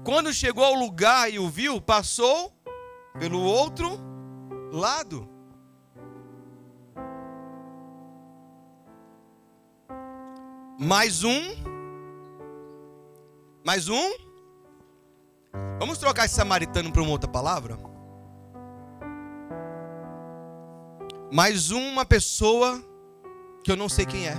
Quando 0.05 0.33
chegou 0.33 0.65
ao 0.65 0.75
lugar 0.75 1.33
e 1.33 1.39
o 1.39 1.49
viu, 1.49 1.81
passou 1.81 2.53
pelo 3.19 3.41
outro 3.41 4.12
lado. 4.73 5.29
Mais 10.79 11.23
um. 11.23 11.41
Mais 13.65 13.89
um. 13.89 14.13
Vamos 15.79 15.99
trocar 15.99 16.25
esse 16.25 16.35
samaritano 16.35 16.91
para 16.91 17.03
uma 17.03 17.11
outra 17.11 17.31
palavra? 17.31 17.79
Mais 21.31 21.71
uma 21.71 22.05
pessoa 22.05 22.83
que 23.63 23.71
eu 23.71 23.77
não 23.77 23.89
sei 23.89 24.07
quem 24.07 24.27
é. 24.27 24.35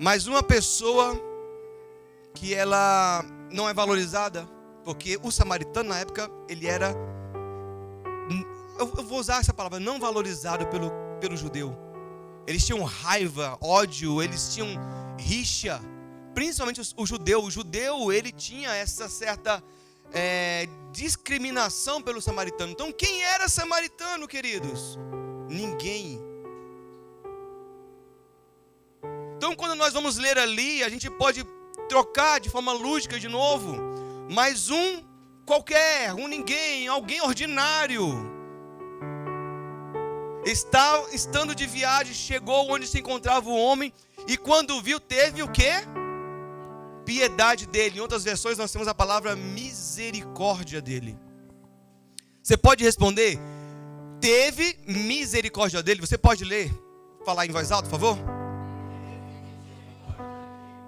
Mais 0.00 0.26
uma 0.26 0.42
pessoa 0.42 1.14
que 2.34 2.54
ela 2.54 3.24
não 3.50 3.68
é 3.68 3.74
valorizada, 3.74 4.48
porque 4.84 5.18
o 5.22 5.30
samaritano 5.30 5.90
na 5.90 5.98
época 5.98 6.30
ele 6.48 6.66
era 6.66 6.94
eu, 8.80 9.04
vou 9.04 9.18
usar 9.18 9.40
essa 9.40 9.52
palavra, 9.52 9.78
não 9.78 10.00
valorizado 10.00 10.66
pelo, 10.68 10.90
pelo 11.20 11.36
judeu. 11.36 11.76
Eles 12.46 12.64
tinham 12.64 12.82
raiva, 12.82 13.58
ódio, 13.60 14.22
eles 14.22 14.54
tinham 14.54 14.68
rixa. 15.18 15.80
Principalmente 16.34 16.80
o, 16.96 17.06
judeu. 17.06 17.44
O 17.44 17.50
judeu, 17.50 18.12
ele 18.12 18.32
tinha 18.32 18.74
essa 18.74 19.08
certa 19.08 19.62
é, 20.12 20.66
discriminação 20.90 22.00
pelo 22.00 22.20
samaritano. 22.20 22.72
Então, 22.72 22.90
quem 22.90 23.22
era 23.22 23.48
samaritano, 23.48 24.26
queridos? 24.26 24.98
Ninguém. 25.48 26.20
Então, 29.36 29.54
quando 29.54 29.74
nós 29.74 29.92
vamos 29.92 30.16
ler 30.16 30.38
ali, 30.38 30.82
a 30.82 30.88
gente 30.88 31.10
pode 31.10 31.44
trocar 31.88 32.40
de 32.40 32.48
forma 32.48 32.72
lúdica 32.72 33.18
de 33.18 33.28
novo. 33.28 33.76
Mais 34.30 34.70
um 34.70 35.04
qualquer, 35.44 36.14
um 36.14 36.28
ninguém, 36.28 36.88
alguém 36.88 37.20
ordinário. 37.20 38.39
Está, 40.44 41.04
estando 41.12 41.54
de 41.54 41.66
viagem, 41.66 42.14
chegou 42.14 42.72
onde 42.72 42.86
se 42.86 42.98
encontrava 42.98 43.48
o 43.48 43.56
homem, 43.56 43.92
e 44.26 44.36
quando 44.36 44.80
viu, 44.82 44.98
teve 44.98 45.42
o 45.42 45.48
quê? 45.48 45.72
piedade 47.10 47.66
dele. 47.66 47.98
Em 47.98 48.00
outras 48.00 48.22
versões, 48.22 48.56
nós 48.56 48.70
temos 48.70 48.86
a 48.86 48.94
palavra 48.94 49.34
misericórdia 49.34 50.80
dele. 50.80 51.18
Você 52.40 52.56
pode 52.56 52.84
responder? 52.84 53.36
Teve 54.20 54.78
misericórdia 54.86 55.82
dele. 55.82 56.00
Você 56.00 56.16
pode 56.16 56.44
ler? 56.44 56.70
Falar 57.24 57.46
em 57.46 57.50
voz 57.50 57.72
alta, 57.72 57.88
por 57.88 57.98
favor? 57.98 58.18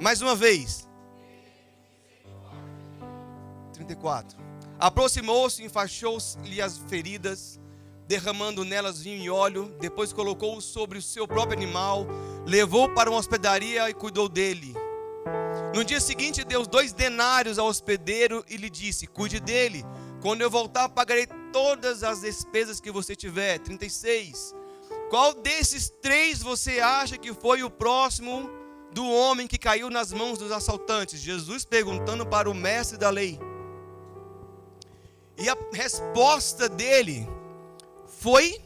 Mais 0.01 0.23
uma 0.23 0.37
vez. 0.37 0.89
34. 3.73 4.39
Aproximou-se, 4.79 5.65
enfaixou-lhe 5.65 6.63
as 6.63 6.79
feridas, 6.79 7.61
derramando 8.13 8.63
nelas 8.63 9.01
vinho 9.01 9.23
e 9.23 9.31
óleo, 9.31 9.75
depois 9.81 10.13
colocou-o 10.13 10.61
sobre 10.61 10.99
o 10.99 11.03
seu 11.03 11.27
próprio 11.27 11.57
animal, 11.57 12.07
levou 12.47 12.91
para 12.91 13.09
uma 13.09 13.19
hospedaria 13.19 13.89
e 13.89 13.95
cuidou 13.95 14.29
dele. 14.29 14.75
No 15.75 15.83
dia 15.83 15.99
seguinte, 15.99 16.45
deu 16.45 16.67
dois 16.67 16.93
denários 16.93 17.59
ao 17.59 17.69
hospedeiro 17.69 18.45
e 18.51 18.59
lhe 18.59 18.69
disse: 18.69 19.07
Cuide 19.07 19.41
dele. 19.41 19.83
Quando 20.21 20.43
eu 20.43 20.51
voltar, 20.51 20.91
pagarei 20.91 21.27
todas 21.55 22.05
as 22.05 22.21
despesas 22.21 22.83
que 22.83 22.91
você 22.91 23.17
tiver. 23.17 23.59
36. 23.61 24.55
Qual 25.09 25.33
desses 25.33 25.89
três 25.89 26.43
você 26.43 26.81
acha 26.81 27.17
que 27.17 27.33
foi 27.33 27.63
o 27.63 27.71
próximo 27.71 28.51
do 28.93 29.09
homem 29.11 29.47
que 29.47 29.57
caiu 29.57 29.89
nas 29.89 30.13
mãos 30.13 30.39
dos 30.39 30.53
assaltantes? 30.53 31.19
Jesus 31.19 31.65
perguntando 31.65 32.27
para 32.27 32.51
o 32.51 32.53
mestre 32.53 32.99
da 32.99 33.09
lei. 33.09 33.41
E 35.39 35.49
a 35.49 35.57
resposta 35.73 36.69
dele 36.69 37.27
foi 38.19 38.61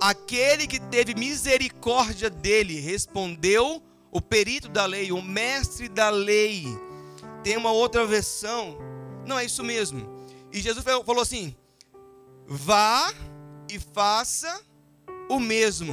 aquele 0.00 0.66
que 0.66 0.80
teve 0.80 1.14
misericórdia 1.14 2.28
dele. 2.28 2.80
Respondeu 2.80 3.82
o 4.10 4.20
perito 4.20 4.68
da 4.68 4.84
lei, 4.86 5.12
o 5.12 5.22
mestre 5.22 5.88
da 5.88 6.10
lei. 6.10 6.66
Tem 7.44 7.56
uma 7.56 7.72
outra 7.72 8.04
versão. 8.06 8.76
Não 9.26 9.38
é 9.38 9.44
isso 9.44 9.62
mesmo. 9.62 10.26
E 10.52 10.60
Jesus 10.60 10.84
falou 10.84 11.22
assim: 11.22 11.54
vá 12.46 13.12
e 13.70 13.78
faça 13.78 14.62
o 15.28 15.38
mesmo. 15.38 15.92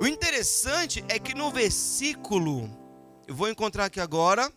O 0.00 0.06
interessante 0.06 1.04
é 1.08 1.18
que 1.18 1.34
no 1.34 1.50
versículo, 1.50 2.70
eu 3.26 3.34
vou 3.34 3.48
encontrar 3.48 3.86
aqui 3.86 4.00
agora. 4.00 4.50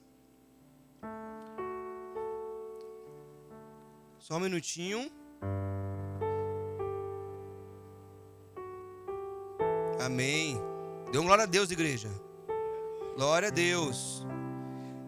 Só 4.20 4.38
um 4.38 4.40
minutinho. 4.40 5.12
Amém. 10.06 10.60
Dê 11.12 11.18
glória 11.18 11.44
a 11.44 11.48
Deus, 11.48 11.72
igreja. 11.72 12.10
Glória 13.16 13.48
a 13.48 13.52
Deus. 13.52 14.26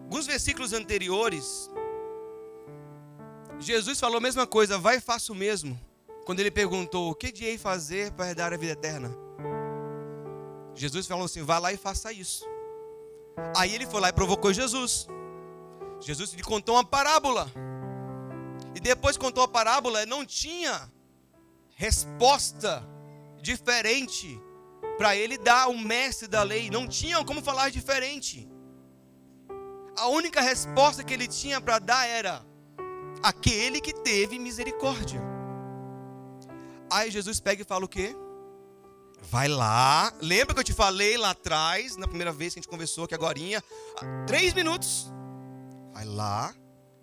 Alguns 0.04 0.26
versículos 0.26 0.72
anteriores, 0.72 1.70
Jesus 3.58 4.00
falou 4.00 4.16
a 4.16 4.20
mesma 4.20 4.46
coisa, 4.46 4.78
vai 4.78 4.96
e 4.96 5.00
faça 5.00 5.32
o 5.32 5.36
mesmo. 5.36 5.78
Quando 6.24 6.40
ele 6.40 6.50
perguntou, 6.50 7.10
o 7.10 7.14
que 7.14 7.30
direi 7.30 7.58
fazer 7.58 8.10
para 8.12 8.30
herdar 8.30 8.54
a 8.54 8.56
vida 8.56 8.72
eterna? 8.72 9.14
Jesus 10.74 11.06
falou 11.06 11.26
assim, 11.26 11.42
vá 11.42 11.58
lá 11.58 11.72
e 11.72 11.76
faça 11.76 12.10
isso. 12.10 12.44
Aí 13.54 13.74
ele 13.74 13.86
foi 13.86 14.00
lá 14.00 14.08
e 14.08 14.14
provocou 14.14 14.50
Jesus. 14.50 15.06
Jesus 16.00 16.32
lhe 16.32 16.42
contou 16.42 16.74
uma 16.74 16.84
parábola. 16.84 17.50
E 18.74 18.80
depois 18.80 19.18
contou 19.18 19.44
a 19.44 19.48
parábola, 19.48 20.06
não 20.06 20.24
tinha 20.24 20.90
resposta 21.74 22.82
diferente 23.42 24.40
para 24.96 25.14
ele 25.16 25.36
dar 25.38 25.68
o 25.68 25.78
mestre 25.78 26.26
da 26.26 26.42
lei. 26.42 26.70
Não 26.70 26.86
tinham 26.86 27.24
como 27.24 27.42
falar 27.42 27.70
diferente. 27.70 28.48
A 29.98 30.08
única 30.08 30.40
resposta 30.40 31.02
que 31.02 31.14
ele 31.14 31.26
tinha 31.26 31.60
para 31.60 31.78
dar 31.78 32.06
era: 32.06 32.44
aquele 33.22 33.80
que 33.80 33.92
teve 33.92 34.38
misericórdia. 34.38 35.20
Aí 36.90 37.10
Jesus 37.10 37.40
pega 37.40 37.62
e 37.62 37.64
fala 37.64 37.84
o 37.84 37.88
quê? 37.88 38.14
Vai 39.22 39.48
lá. 39.48 40.12
Lembra 40.20 40.54
que 40.54 40.60
eu 40.60 40.64
te 40.64 40.72
falei 40.72 41.16
lá 41.16 41.30
atrás, 41.30 41.96
na 41.96 42.06
primeira 42.06 42.32
vez 42.32 42.52
que 42.52 42.60
a 42.60 42.62
gente 42.62 42.70
conversou, 42.70 43.08
que 43.08 43.14
agora, 43.14 43.38
três 44.26 44.52
minutos. 44.54 45.10
Vai 45.92 46.04
lá 46.04 46.54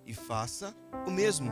e 0.05 0.13
faça 0.13 0.73
o 1.05 1.11
mesmo. 1.11 1.51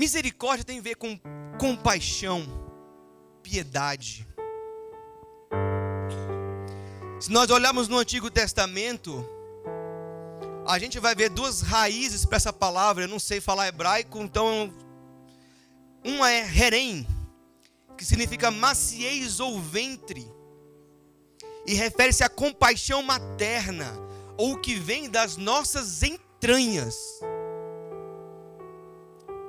Misericórdia 0.00 0.64
tem 0.64 0.78
a 0.78 0.82
ver 0.82 0.94
com 0.94 1.20
compaixão, 1.58 2.42
piedade. 3.42 4.26
Se 7.20 7.30
nós 7.30 7.50
olharmos 7.50 7.86
no 7.86 7.98
Antigo 7.98 8.30
Testamento, 8.30 9.22
a 10.66 10.78
gente 10.78 10.98
vai 10.98 11.14
ver 11.14 11.28
duas 11.28 11.60
raízes 11.60 12.24
para 12.24 12.38
essa 12.38 12.50
palavra. 12.50 13.04
Eu 13.04 13.08
não 13.08 13.18
sei 13.18 13.42
falar 13.42 13.68
hebraico, 13.68 14.20
então 14.20 14.72
uma 16.02 16.32
é 16.32 16.48
herem, 16.48 17.06
que 17.94 18.02
significa 18.02 18.50
maciez 18.50 19.38
ou 19.38 19.60
ventre 19.60 20.26
e 21.66 21.74
refere-se 21.74 22.24
à 22.24 22.28
compaixão 22.30 23.02
materna, 23.02 23.92
ou 24.38 24.56
que 24.56 24.76
vem 24.76 25.10
das 25.10 25.36
nossas 25.36 26.02
entranhas. 26.02 26.96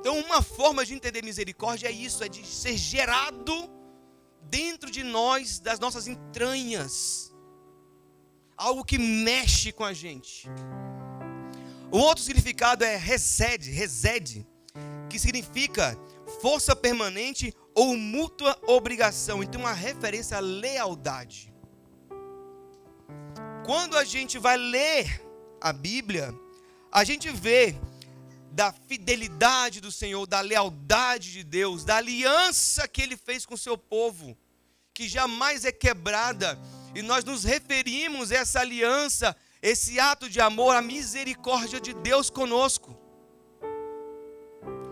Então, 0.02 0.20
uma 0.20 0.42
forma 0.42 0.84
de 0.84 0.96
entender 0.96 1.24
misericórdia 1.24 1.88
é 1.88 1.92
isso, 1.92 2.24
é 2.24 2.28
de 2.28 2.44
ser 2.44 2.76
gerado 2.76 3.70
dentro 4.50 4.90
de 4.90 5.04
nós, 5.04 5.60
das 5.60 5.80
nossas 5.80 6.08
entranhas. 6.08 7.32
Algo 8.58 8.84
que 8.84 8.98
mexe 8.98 9.72
com 9.72 9.86
a 9.86 9.94
gente. 9.94 10.50
O 11.92 12.00
outro 12.00 12.24
significado 12.24 12.84
é 12.84 12.98
resede, 12.98 13.70
resede, 13.70 14.48
que 15.08 15.20
significa 15.20 15.96
força 16.42 16.76
permanente 16.76 17.54
ou 17.76 17.96
mútua 17.96 18.60
obrigação. 18.66 19.44
Então, 19.44 19.62
uma 19.62 19.72
referência 19.72 20.38
à 20.38 20.40
lealdade. 20.40 21.54
Quando 23.64 23.96
a 23.96 24.04
gente 24.04 24.40
vai 24.40 24.58
ler 24.58 25.22
a 25.62 25.72
Bíblia, 25.72 26.34
a 26.92 27.04
gente 27.04 27.30
vê 27.30 27.76
da 28.52 28.74
fidelidade 28.74 29.80
do 29.80 29.92
Senhor, 29.92 30.28
da 30.28 30.42
lealdade 30.42 31.32
de 31.32 31.44
Deus, 31.44 31.86
da 31.86 31.98
aliança 31.98 32.88
que 32.88 33.02
ele 33.02 33.16
fez 33.16 33.46
com 33.46 33.56
o 33.56 33.58
seu 33.58 33.78
povo, 33.78 34.38
que 34.94 35.08
jamais 35.08 35.64
é 35.64 35.72
quebrada, 35.72 36.60
e 36.94 37.02
nós 37.02 37.24
nos 37.24 37.44
referimos 37.44 38.32
a 38.32 38.36
essa 38.36 38.60
aliança, 38.60 39.36
esse 39.62 40.00
ato 40.00 40.30
de 40.30 40.42
amor, 40.42 40.76
a 40.76 40.82
misericórdia 40.82 41.80
de 41.80 41.94
Deus 41.94 42.30
conosco. 42.30 42.98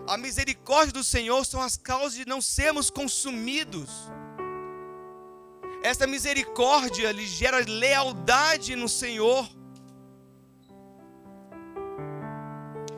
A 0.08 0.16
misericórdia 0.16 0.92
do 0.92 1.04
Senhor 1.04 1.44
são 1.44 1.60
as 1.60 1.76
causas 1.76 2.14
de 2.14 2.26
não 2.26 2.40
sermos 2.40 2.88
consumidos. 2.88 3.90
Essa 5.82 6.06
misericórdia 6.06 7.12
lhe 7.12 7.26
gera 7.26 7.58
lealdade 7.58 8.74
no 8.74 8.88
Senhor. 8.88 9.48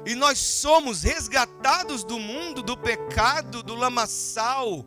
E 0.04 0.14
nós 0.14 0.38
somos 0.38 1.02
resgatados 1.02 2.02
do 2.02 2.18
mundo, 2.18 2.62
do 2.62 2.76
pecado, 2.76 3.62
do 3.62 3.74
lamaçal, 3.74 4.84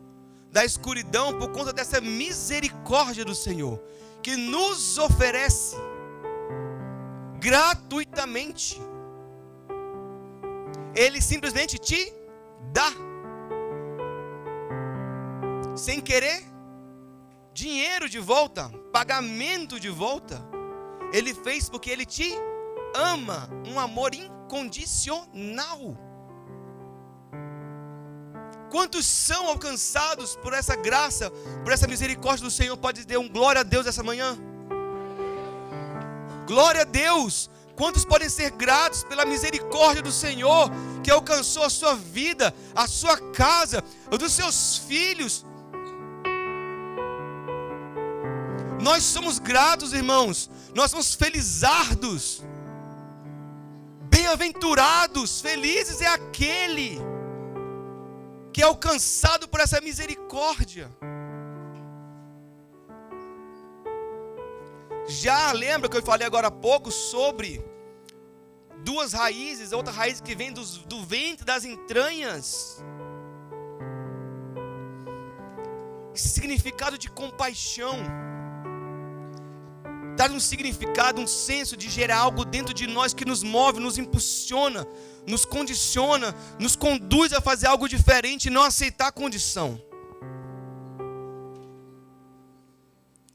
da 0.52 0.64
escuridão, 0.64 1.38
por 1.38 1.50
conta 1.50 1.72
dessa 1.72 2.00
misericórdia 2.00 3.24
do 3.24 3.34
Senhor, 3.34 3.80
que 4.22 4.36
nos 4.36 4.98
oferece 4.98 5.76
gratuitamente. 7.38 8.80
Ele 10.94 11.20
simplesmente 11.20 11.78
te 11.78 12.12
dá, 12.72 12.90
sem 15.74 16.00
querer 16.00 16.42
dinheiro 17.52 18.08
de 18.08 18.18
volta, 18.18 18.68
pagamento 18.92 19.80
de 19.80 19.88
volta. 19.88 20.42
Ele 21.12 21.32
fez 21.32 21.68
porque 21.70 21.90
ele 21.90 22.04
te 22.04 22.34
ama, 22.94 23.48
um 23.66 23.80
amor 23.80 24.14
incondicional. 24.46 25.96
Quantos 28.70 29.06
são 29.06 29.48
alcançados 29.48 30.36
por 30.36 30.52
essa 30.52 30.76
graça, 30.76 31.30
por 31.64 31.72
essa 31.72 31.86
misericórdia 31.86 32.44
do 32.44 32.50
Senhor? 32.50 32.76
Pode 32.76 33.04
dizer 33.04 33.18
um 33.18 33.28
glória 33.28 33.60
a 33.60 33.64
Deus 33.64 33.86
essa 33.86 34.02
manhã? 34.02 34.36
Glória 36.46 36.82
a 36.82 36.84
Deus! 36.84 37.50
Quantos 37.74 38.04
podem 38.04 38.28
ser 38.28 38.50
gratos 38.52 39.04
pela 39.04 39.26
misericórdia 39.26 40.02
do 40.02 40.10
Senhor 40.10 40.70
que 41.02 41.10
alcançou 41.10 41.62
a 41.64 41.70
sua 41.70 41.94
vida, 41.94 42.54
a 42.74 42.86
sua 42.86 43.18
casa, 43.32 43.84
a 44.10 44.16
dos 44.16 44.32
seus 44.32 44.78
filhos, 44.78 45.44
Nós 48.86 49.02
somos 49.02 49.40
gratos, 49.40 49.92
irmãos. 49.92 50.48
Nós 50.72 50.92
somos 50.92 51.12
felizardos. 51.12 52.40
Bem-aventurados, 54.26 55.40
felizes 55.40 56.00
é 56.00 56.08
aquele 56.08 56.98
que 58.52 58.60
é 58.60 58.64
alcançado 58.64 59.46
por 59.46 59.60
essa 59.60 59.80
misericórdia. 59.80 60.90
Já 65.06 65.52
lembra 65.52 65.88
que 65.88 65.96
eu 65.96 66.02
falei 66.02 66.26
agora 66.26 66.48
há 66.48 66.50
pouco 66.50 66.90
sobre 66.90 67.64
duas 68.82 69.12
raízes, 69.12 69.70
outra 69.70 69.92
raiz 69.92 70.20
que 70.20 70.34
vem 70.34 70.52
dos, 70.52 70.78
do 70.78 71.04
ventre, 71.04 71.44
das 71.44 71.64
entranhas. 71.64 72.84
Significado 76.14 76.98
de 76.98 77.08
compaixão 77.08 77.96
traz 80.16 80.32
um 80.32 80.40
significado, 80.40 81.20
um 81.20 81.26
senso 81.26 81.76
de 81.76 81.88
gerar 81.90 82.18
algo 82.18 82.44
dentro 82.44 82.72
de 82.72 82.86
nós 82.86 83.12
que 83.12 83.24
nos 83.24 83.42
move, 83.42 83.78
nos 83.78 83.98
impulsiona, 83.98 84.86
nos 85.26 85.44
condiciona, 85.44 86.34
nos 86.58 86.74
conduz 86.74 87.32
a 87.32 87.40
fazer 87.40 87.66
algo 87.66 87.88
diferente 87.88 88.46
e 88.46 88.50
não 88.50 88.62
aceitar 88.62 89.08
a 89.08 89.12
condição. 89.12 89.80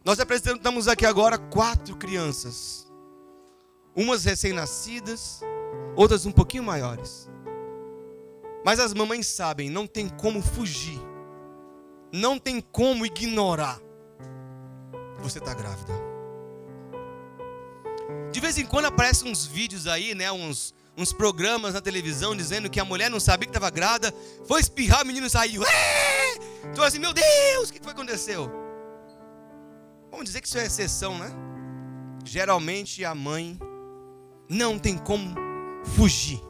Nós 0.04 0.20
apresentamos 0.20 0.88
aqui 0.88 1.06
agora 1.06 1.38
quatro 1.38 1.96
crianças. 1.96 2.92
Umas 3.96 4.24
recém-nascidas, 4.24 5.42
outras 5.96 6.26
um 6.26 6.32
pouquinho 6.32 6.64
maiores. 6.64 7.30
Mas 8.66 8.80
as 8.80 8.94
mamães 8.94 9.28
sabem, 9.28 9.70
não 9.70 9.86
tem 9.86 10.10
como 10.10 10.42
fugir. 10.42 11.00
Não 12.12 12.40
tem 12.40 12.60
como 12.60 13.06
ignorar. 13.06 13.80
Você 15.20 15.38
está 15.38 15.54
grávida. 15.54 16.11
De 18.32 18.40
vez 18.40 18.58
em 18.58 18.66
quando 18.66 18.86
aparecem 18.86 19.30
uns 19.30 19.46
vídeos 19.46 19.88
aí, 19.88 20.16
né, 20.16 20.32
uns, 20.32 20.74
uns 20.98 21.12
programas 21.12 21.74
na 21.74 21.82
televisão 21.82 22.36
dizendo 22.36 22.70
que 22.70 22.80
a 22.80 22.86
mulher 22.86 23.10
não 23.10 23.20
sabia 23.20 23.46
que 23.46 23.50
estava 23.50 23.70
grávida, 23.70 24.14
foi 24.48 24.62
espirrar, 24.62 25.04
o 25.04 25.06
menino 25.06 25.30
saiu. 25.30 25.64
Então 26.72 26.84
assim, 26.84 27.00
meu 27.00 27.14
Deus, 27.14 27.70
o 27.70 27.74
que 27.74 27.80
foi 27.80 27.94
que 27.94 28.00
aconteceu? 28.00 28.50
Vamos 30.10 30.26
dizer 30.26 30.42
que 30.42 30.48
isso 30.48 30.58
é 30.58 30.66
exceção, 30.66 31.18
né? 31.18 31.30
Geralmente 32.24 33.04
a 33.04 33.16
mãe 33.16 33.60
não 34.48 34.78
tem 34.78 34.98
como 34.98 35.36
fugir. 35.96 36.42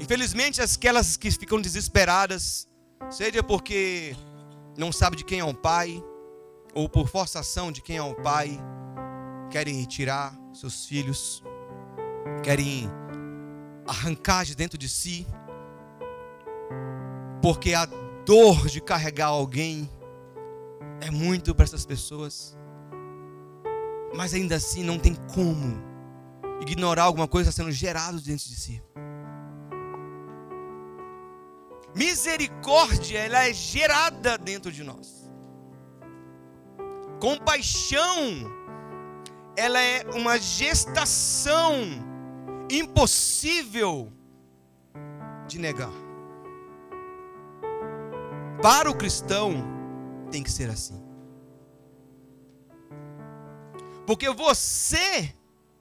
Infelizmente, 0.00 0.60
aquelas 0.60 1.16
que 1.16 1.30
ficam 1.30 1.60
desesperadas, 1.60 2.66
seja 3.10 3.42
porque 3.42 4.16
não 4.76 4.90
sabe 4.90 5.16
de 5.16 5.24
quem 5.24 5.40
é 5.40 5.44
o 5.44 5.54
pai, 5.54 6.02
ou 6.74 6.88
por 6.88 7.08
forçação 7.08 7.70
de 7.70 7.80
quem 7.80 7.96
é 7.96 8.02
o 8.02 8.14
pai, 8.14 8.58
querem 9.50 9.80
retirar 9.80 10.32
seus 10.52 10.86
filhos, 10.86 11.42
querem 12.42 12.88
arrancar 13.86 14.44
de 14.44 14.54
dentro 14.54 14.78
de 14.78 14.88
si, 14.88 15.26
porque 17.42 17.74
a 17.74 17.86
dor 18.24 18.68
de 18.68 18.80
carregar 18.80 19.26
alguém 19.26 19.90
é 21.00 21.10
muito 21.10 21.54
para 21.54 21.64
essas 21.64 21.84
pessoas. 21.84 22.56
Mas 24.14 24.34
ainda 24.34 24.56
assim 24.56 24.82
não 24.82 24.98
tem 24.98 25.14
como 25.34 25.82
ignorar 26.60 27.04
alguma 27.04 27.26
coisa 27.26 27.50
sendo 27.50 27.72
gerado 27.72 28.20
dentro 28.20 28.46
de 28.48 28.56
si. 28.56 28.82
Misericórdia, 31.94 33.18
ela 33.18 33.48
é 33.48 33.52
gerada 33.52 34.38
dentro 34.38 34.70
de 34.70 34.84
nós. 34.84 35.28
Compaixão, 37.20 38.59
ela 39.60 39.78
é 39.78 40.02
uma 40.14 40.38
gestação 40.38 41.74
impossível 42.70 44.10
de 45.46 45.58
negar. 45.58 45.92
Para 48.62 48.90
o 48.90 48.96
cristão, 48.96 49.62
tem 50.30 50.42
que 50.42 50.50
ser 50.50 50.70
assim. 50.70 50.98
Porque 54.06 54.30
você 54.30 55.34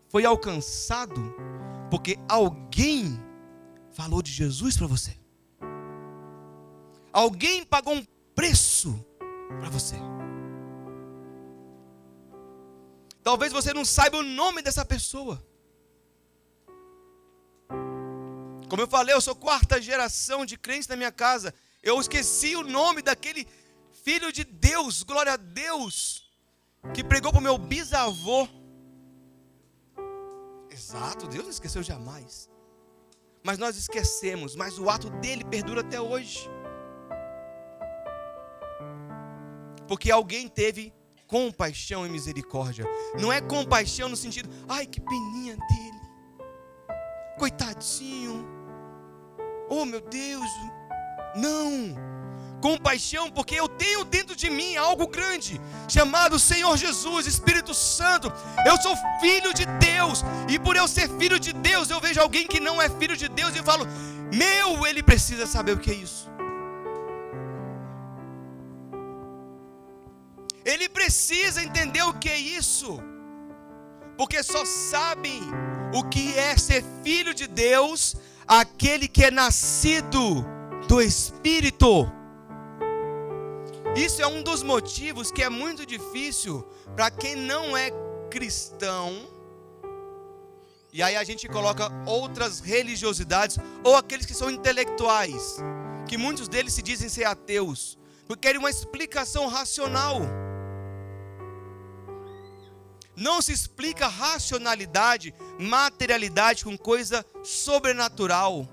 foi 0.09 0.25
alcançado 0.25 1.33
porque 1.89 2.17
alguém 2.27 3.17
falou 3.91 4.21
de 4.21 4.31
Jesus 4.31 4.75
para 4.75 4.87
você. 4.87 5.15
Alguém 7.13 7.63
pagou 7.63 7.93
um 7.95 8.05
preço 8.35 8.93
para 9.47 9.69
você. 9.69 9.95
Talvez 13.23 13.51
você 13.51 13.73
não 13.73 13.85
saiba 13.85 14.17
o 14.17 14.23
nome 14.23 14.61
dessa 14.61 14.85
pessoa. 14.85 15.43
Como 18.69 18.81
eu 18.81 18.87
falei, 18.87 19.15
eu 19.15 19.21
sou 19.21 19.35
quarta 19.35 19.81
geração 19.81 20.45
de 20.45 20.57
crentes 20.57 20.87
na 20.87 20.95
minha 20.95 21.11
casa. 21.11 21.53
Eu 21.81 21.99
esqueci 21.99 22.55
o 22.55 22.63
nome 22.63 23.01
daquele 23.01 23.47
filho 24.03 24.31
de 24.31 24.43
Deus, 24.43 25.03
glória 25.03 25.33
a 25.33 25.37
Deus, 25.37 26.29
que 26.93 27.03
pregou 27.03 27.31
para 27.31 27.39
o 27.39 27.43
meu 27.43 27.57
bisavô. 27.57 28.47
Exato, 30.69 31.27
Deus 31.27 31.43
não 31.43 31.51
esqueceu 31.51 31.81
jamais. 31.81 32.49
Mas 33.43 33.57
nós 33.57 33.75
esquecemos, 33.75 34.55
mas 34.55 34.77
o 34.77 34.89
ato 34.89 35.09
dele 35.09 35.43
perdura 35.43 35.81
até 35.81 35.99
hoje. 35.99 36.47
Porque 39.87 40.11
alguém 40.11 40.47
teve 40.47 40.93
compaixão 41.29 42.05
e 42.05 42.09
misericórdia. 42.09 42.85
Não 43.17 43.31
é 43.31 43.39
compaixão 43.39 44.09
no 44.09 44.17
sentido, 44.17 44.49
ai 44.67 44.85
que 44.85 44.99
peninha 44.99 45.55
dele. 45.55 46.01
Coitadinho. 47.37 48.45
Oh 49.69 49.85
meu 49.85 50.01
Deus. 50.01 50.49
Não 51.35 52.09
compaixão, 52.59 53.31
porque 53.31 53.55
eu 53.55 53.67
tenho 53.67 54.03
dentro 54.03 54.35
de 54.35 54.49
mim 54.49 54.75
algo 54.75 55.07
grande, 55.07 55.59
chamado 55.87 56.37
Senhor 56.37 56.75
Jesus, 56.77 57.25
Espírito 57.25 57.73
Santo. 57.73 58.31
Eu 58.65 58.75
sou 58.81 58.95
filho 59.21 59.53
de 59.53 59.65
Deus, 59.65 60.23
e 60.49 60.59
por 60.59 60.75
eu 60.75 60.87
ser 60.87 61.09
filho 61.17 61.39
de 61.39 61.53
Deus, 61.53 61.89
eu 61.89 61.99
vejo 61.99 62.19
alguém 62.19 62.45
que 62.45 62.59
não 62.59 62.81
é 62.81 62.89
filho 62.89 63.15
de 63.15 63.29
Deus 63.29 63.55
e 63.55 63.63
falo: 63.63 63.87
Meu, 64.33 64.85
ele 64.85 65.01
precisa 65.01 65.47
saber 65.47 65.73
o 65.73 65.79
que 65.79 65.91
é 65.91 65.95
isso. 65.95 66.29
Ele 70.65 70.89
precisa 70.89 71.63
entender 71.63 72.03
o 72.03 72.13
que 72.13 72.29
é 72.29 72.37
isso, 72.37 72.99
porque 74.17 74.43
só 74.43 74.65
sabem 74.65 75.41
o 75.93 76.03
que 76.03 76.37
é 76.37 76.57
ser 76.57 76.83
filho 77.03 77.33
de 77.33 77.47
Deus 77.47 78.15
aquele 78.47 79.07
que 79.07 79.25
é 79.25 79.31
nascido 79.31 80.43
do 80.87 80.99
Espírito. 81.01 82.11
Isso 83.95 84.21
é 84.21 84.27
um 84.27 84.41
dos 84.41 84.63
motivos 84.63 85.31
que 85.31 85.43
é 85.43 85.49
muito 85.49 85.85
difícil 85.85 86.65
para 86.95 87.11
quem 87.11 87.35
não 87.35 87.77
é 87.77 87.91
cristão. 88.29 89.27
E 90.91 91.03
aí 91.03 91.15
a 91.15 91.23
gente 91.23 91.47
coloca 91.47 91.91
outras 92.07 92.59
religiosidades 92.59 93.57
ou 93.83 93.95
aqueles 93.95 94.25
que 94.25 94.33
são 94.33 94.49
intelectuais, 94.49 95.57
que 96.07 96.17
muitos 96.17 96.47
deles 96.47 96.73
se 96.73 96.81
dizem 96.81 97.07
ser 97.07 97.25
ateus, 97.25 97.97
porque 98.27 98.47
querem 98.47 98.59
uma 98.59 98.69
explicação 98.69 99.47
racional. 99.47 100.21
Não 103.19 103.41
se 103.41 103.51
explica 103.51 104.07
racionalidade, 104.07 105.33
materialidade 105.59 106.63
com 106.63 106.77
coisa 106.77 107.25
sobrenatural 107.43 108.67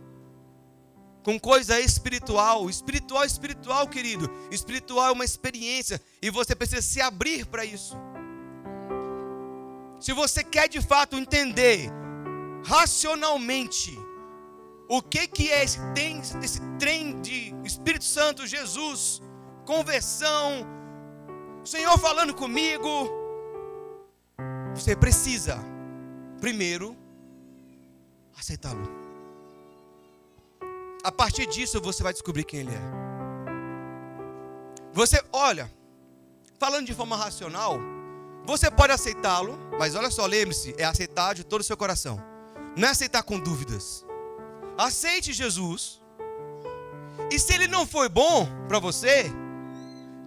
com 1.27 1.41
coisa 1.41 1.81
espiritual. 1.81 2.71
Espiritual, 2.71 3.25
espiritual, 3.25 3.89
querido. 3.89 4.31
Espiritual 4.49 5.09
é 5.09 5.11
uma 5.11 5.25
experiência 5.25 6.01
e 6.23 6.31
você 6.31 6.55
precisa 6.55 6.81
se 6.81 7.01
abrir 7.01 7.45
para 7.47 7.65
isso. 7.65 7.97
Se 9.99 10.13
você 10.13 10.45
quer 10.45 10.69
de 10.69 10.81
fato 10.81 11.17
entender 11.17 11.91
racionalmente 12.65 13.99
o 14.89 15.03
que 15.03 15.27
que 15.27 15.51
é 15.51 15.65
esse, 15.65 15.81
esse 16.45 16.61
trem 16.79 17.21
de 17.21 17.53
Espírito 17.65 18.05
Santo, 18.05 18.47
Jesus, 18.47 19.21
conversão, 19.65 20.65
o 21.61 21.67
Senhor 21.67 21.99
falando 21.99 22.35
comigo, 22.35 23.11
você 24.77 24.95
precisa 24.95 25.59
primeiro 26.39 26.95
aceitá-lo. 28.39 28.87
A 31.03 31.11
partir 31.11 31.47
disso 31.47 31.81
você 31.81 32.03
vai 32.03 32.13
descobrir 32.13 32.45
quem 32.45 32.61
ele 32.61 32.73
é. 32.73 33.07
Você, 34.93 35.23
olha, 35.33 35.71
falando 36.59 36.87
de 36.87 36.95
forma 36.95 37.17
racional, 37.17 37.79
você 38.45 38.71
pode 38.71 38.93
aceitá-lo, 38.93 39.59
mas 39.79 39.95
olha 39.95 40.11
só, 40.11 40.27
lembre-se, 40.27 40.75
é 40.79 40.85
aceitar 40.85 41.35
de 41.35 41.43
todo 41.43 41.63
o 41.63 41.65
seu 41.65 41.77
coração. 41.77 42.23
Não 42.77 42.89
é 42.89 42.91
aceitar 42.91 43.23
com 43.23 43.41
dúvidas. 43.41 44.05
Aceite 44.77 45.33
Jesus. 45.33 46.03
E 47.33 47.39
se 47.39 47.55
ele 47.55 47.67
não 47.67 47.87
foi 47.87 48.09
bom 48.09 48.47
para 48.69 48.79
você, 48.79 49.25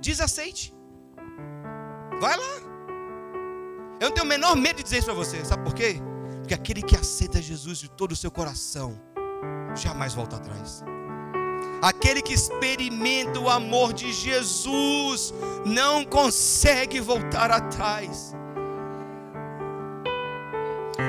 desaceite. 0.01 0.73
Vai 2.19 2.35
lá. 2.35 2.68
Eu 3.99 4.07
não 4.07 4.12
tenho 4.12 4.25
o 4.25 4.29
menor 4.29 4.55
medo 4.55 4.77
de 4.77 4.83
dizer 4.83 4.97
isso 4.97 5.07
para 5.07 5.15
você. 5.15 5.43
Sabe 5.43 5.63
por 5.63 5.73
quê? 5.73 6.01
Porque 6.39 6.53
aquele 6.53 6.81
que 6.81 6.95
aceita 6.95 7.41
Jesus 7.41 7.79
de 7.79 7.89
todo 7.89 8.13
o 8.13 8.15
seu 8.15 8.31
coração, 8.31 8.99
jamais 9.75 10.13
volta 10.13 10.38
atrás. 10.38 10.83
Aquele 11.81 12.21
que 12.21 12.33
experimenta 12.33 13.39
o 13.39 13.49
amor 13.49 13.93
de 13.93 14.12
Jesus 14.12 15.33
não 15.65 16.03
consegue 16.03 16.99
voltar 16.99 17.51
atrás. 17.51 18.33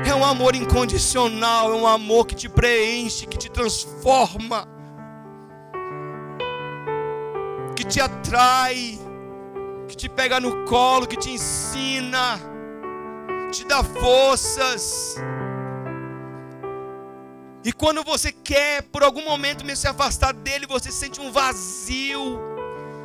É 0.07 0.14
um 0.14 0.24
amor 0.24 0.55
incondicional, 0.55 1.72
é 1.72 1.76
um 1.76 1.87
amor 1.87 2.26
que 2.26 2.35
te 2.35 2.48
preenche, 2.48 3.26
que 3.26 3.37
te 3.37 3.50
transforma, 3.50 4.66
que 7.76 7.85
te 7.85 8.00
atrai, 8.00 8.98
que 9.88 9.96
te 9.96 10.09
pega 10.09 10.38
no 10.38 10.64
colo, 10.64 11.07
que 11.07 11.16
te 11.16 11.31
ensina, 11.31 12.50
te 13.51 13.65
dá 13.65 13.83
forças. 13.83 15.17
E 17.65 17.73
quando 17.73 18.03
você 18.03 18.33
quer, 18.33 18.83
por 18.85 19.03
algum 19.03 19.25
momento, 19.25 19.67
me 19.67 19.77
se 19.77 19.87
afastar 19.87 20.33
dele, 20.33 20.67
você 20.67 20.91
sente 20.91 21.21
um 21.21 21.31
vazio, 21.31 22.41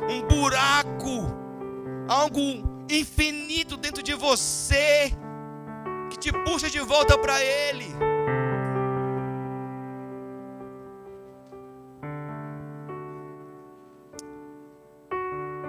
um 0.08 0.22
buraco, 0.22 1.26
algo 2.08 2.40
infinito 2.90 3.76
dentro 3.76 4.02
de 4.02 4.14
você, 4.14 5.12
que 6.10 6.18
te 6.18 6.32
puxa 6.32 6.70
de 6.70 6.80
volta 6.80 7.18
para 7.18 7.42
ele. 7.42 7.86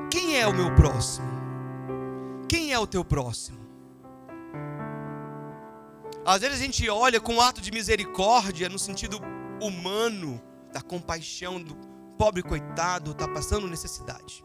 Quem 0.09 0.39
é 0.39 0.47
o 0.47 0.53
meu 0.53 0.73
próximo? 0.75 1.27
Quem 2.47 2.71
é 2.71 2.79
o 2.79 2.87
teu 2.87 3.03
próximo? 3.03 3.66
Às 6.27 6.41
vezes 6.41 6.59
a 6.59 6.61
gente 6.61 6.89
olha 6.89 7.21
com 7.21 7.35
um 7.35 7.41
ato 7.41 7.61
de 7.61 7.71
misericórdia 7.71 8.67
no 8.67 8.77
sentido 8.77 9.17
humano, 9.61 10.41
da 10.73 10.81
compaixão 10.81 11.57
do 11.63 11.73
pobre 12.17 12.43
coitado, 12.43 13.11
está 13.11 13.29
passando 13.29 13.65
necessidade. 13.65 14.43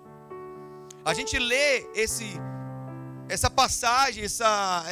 A 1.05 1.12
gente 1.12 1.37
lê 1.37 1.81
esse, 1.92 2.35
essa 3.29 3.51
passagem, 3.51 4.23
essa, 4.23 4.85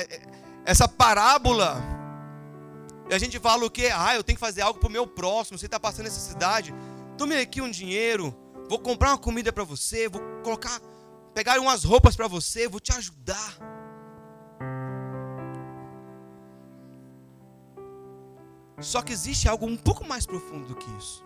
essa 0.64 0.88
parábola, 0.88 1.80
e 3.08 3.14
a 3.14 3.18
gente 3.20 3.38
fala 3.38 3.64
o 3.64 3.70
quê? 3.70 3.90
Ah, 3.94 4.16
eu 4.16 4.24
tenho 4.24 4.36
que 4.36 4.44
fazer 4.44 4.62
algo 4.62 4.80
para 4.80 4.88
o 4.88 4.92
meu 4.92 5.06
próximo, 5.06 5.56
você 5.56 5.66
está 5.66 5.78
passando 5.78 6.06
necessidade. 6.06 6.74
Tome 7.16 7.36
aqui 7.36 7.60
um 7.60 7.70
dinheiro, 7.70 8.36
vou 8.68 8.80
comprar 8.80 9.10
uma 9.10 9.18
comida 9.18 9.52
para 9.52 9.62
você, 9.62 10.08
vou 10.08 10.20
colocar, 10.42 10.80
pegar 11.32 11.60
umas 11.60 11.84
roupas 11.84 12.16
para 12.16 12.26
você, 12.26 12.66
vou 12.66 12.80
te 12.80 12.90
ajudar. 12.90 13.79
Só 18.80 19.02
que 19.02 19.12
existe 19.12 19.48
algo 19.48 19.66
um 19.66 19.76
pouco 19.76 20.06
mais 20.06 20.24
profundo 20.24 20.68
do 20.68 20.76
que 20.76 20.90
isso. 20.98 21.24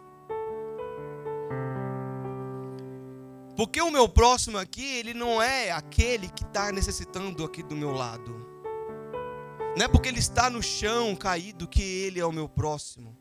Porque 3.57 3.81
o 3.81 3.91
meu 3.91 4.09
próximo 4.09 4.59
aqui, 4.59 4.85
ele 4.85 5.15
não 5.15 5.41
é 5.41 5.71
aquele 5.71 6.29
que 6.29 6.43
está 6.43 6.73
necessitando 6.73 7.45
aqui 7.45 7.63
do 7.63 7.77
meu 7.77 7.93
lado. 7.93 8.45
Não 9.77 9.85
é 9.85 9.89
porque 9.89 10.09
ele 10.09 10.19
está 10.19 10.51
no 10.51 10.63
chão 10.63 11.15
caído 11.15 11.69
que 11.69 11.83
ele 11.83 12.19
é 12.19 12.27
o 12.27 12.33
meu 12.33 12.49
próximo. 12.49 13.17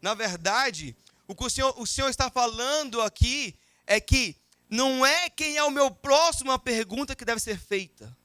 Na 0.00 0.14
verdade, 0.14 0.96
o 1.28 1.34
que 1.34 1.44
o 1.44 1.50
Senhor, 1.50 1.74
o 1.78 1.86
Senhor 1.86 2.08
está 2.08 2.30
falando 2.30 3.00
aqui 3.02 3.54
é 3.86 4.00
que 4.00 4.36
não 4.68 5.04
é 5.04 5.28
quem 5.28 5.56
é 5.58 5.62
o 5.62 5.70
meu 5.70 5.90
próximo 5.90 6.50
a 6.50 6.58
pergunta 6.58 7.14
que 7.14 7.24
deve 7.24 7.40
ser 7.40 7.58
feita. 7.58 8.16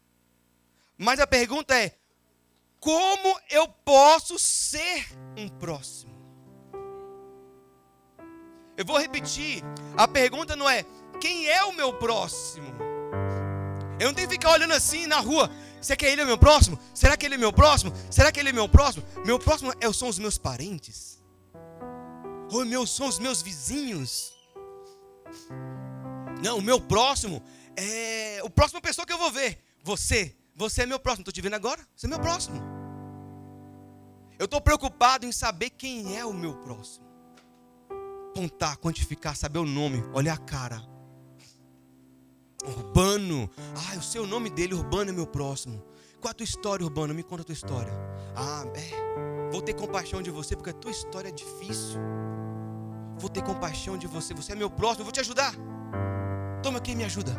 Mas 0.98 1.20
a 1.20 1.28
pergunta 1.28 1.78
é: 1.78 1.98
como 2.80 3.40
eu 3.50 3.68
posso 3.68 4.38
ser 4.38 5.08
um 5.38 5.48
próximo? 5.50 6.16
Eu 8.78 8.86
vou 8.86 9.00
repetir. 9.00 9.64
A 9.98 10.08
pergunta 10.08 10.56
não 10.56 10.70
é 10.70 10.86
quem 11.20 11.48
é 11.48 11.64
o 11.64 11.74
meu 11.74 11.94
próximo. 11.94 12.68
Eu 14.00 14.08
não 14.08 14.14
tenho 14.14 14.28
que 14.28 14.36
ficar 14.36 14.52
olhando 14.52 14.74
assim 14.74 15.08
na 15.08 15.20
rua. 15.20 15.50
Será 15.82 15.98
que 15.98 16.06
ele 16.06 16.22
é 16.22 16.26
meu 16.26 16.38
próximo? 16.38 16.80
Será 16.94 17.18
que 17.18 17.26
ele 17.26 17.36
é 17.36 17.38
meu 17.38 17.52
próximo? 17.52 17.92
Será 18.12 18.32
que 18.32 18.40
ele 18.40 18.50
é 18.50 18.54
meu 18.54 18.70
próximo? 18.70 19.04
Meu 19.26 19.40
próximo 19.40 19.74
é, 19.80 19.92
são 19.92 20.08
os 20.08 20.20
meus 20.20 20.38
parentes? 20.38 21.20
Ou 22.52 22.66
meus, 22.66 22.96
são 22.96 23.08
os 23.08 23.20
meus 23.20 23.42
vizinhos? 23.42 24.34
Não, 26.44 26.60
o 26.60 26.62
meu 26.62 26.80
próximo 26.80 27.42
é 27.76 28.40
o 28.44 28.50
próximo 28.50 28.82
pessoa 28.82 29.06
que 29.06 29.14
eu 29.14 29.18
vou 29.18 29.32
ver. 29.32 29.64
Você. 29.84 30.36
Você 30.58 30.82
é 30.82 30.86
meu 30.88 31.00
próximo. 31.00 31.22
Estou 31.22 31.32
te 31.32 31.40
vendo 31.40 31.54
agora? 31.54 31.80
Você 31.96 32.08
é 32.08 32.10
meu 32.10 32.20
próximo. 32.20 32.60
Eu 34.40 34.46
estou 34.46 34.60
preocupado 34.60 35.26
em 35.26 35.32
saber 35.32 35.70
quem 35.70 36.18
é 36.18 36.26
o 36.26 36.34
meu 36.34 36.56
próximo. 36.56 37.06
Apontar, 38.32 38.78
quantificar, 38.78 39.36
saber 39.36 39.60
o 39.60 39.66
nome, 39.66 40.04
olhar 40.14 40.34
a 40.34 40.38
cara. 40.38 40.82
Urbano. 42.66 43.50
Ah, 43.76 43.98
o 43.98 44.02
seu 44.02 44.26
nome 44.26 44.50
dele, 44.50 44.74
Urbano, 44.74 45.12
é 45.12 45.14
meu 45.14 45.28
próximo. 45.28 45.84
Qual 46.20 46.32
a 46.32 46.34
tua 46.34 46.44
história, 46.44 46.84
Urbano? 46.84 47.14
Me 47.14 47.24
conta 47.24 47.44
a 47.44 47.46
tua 47.46 47.54
história. 47.54 47.94
Ah, 48.36 48.64
é. 48.76 49.52
Vou 49.52 49.62
ter 49.62 49.74
compaixão 49.74 50.22
de 50.22 50.32
você 50.32 50.56
porque 50.56 50.72
a 50.72 50.74
tua 50.74 50.92
história 50.92 51.30
é 51.30 51.32
difícil. 51.32 52.00
Vou 53.20 53.30
ter 53.30 53.44
compaixão 53.44 53.96
de 53.96 54.08
você. 54.08 54.34
Você 54.34 54.54
é 54.54 54.56
meu 54.56 54.70
próximo, 54.70 55.02
eu 55.02 55.06
vou 55.06 55.14
te 55.14 55.20
ajudar. 55.20 55.54
Toma 56.64 56.80
aqui, 56.80 56.96
me 56.96 57.04
ajuda. 57.04 57.36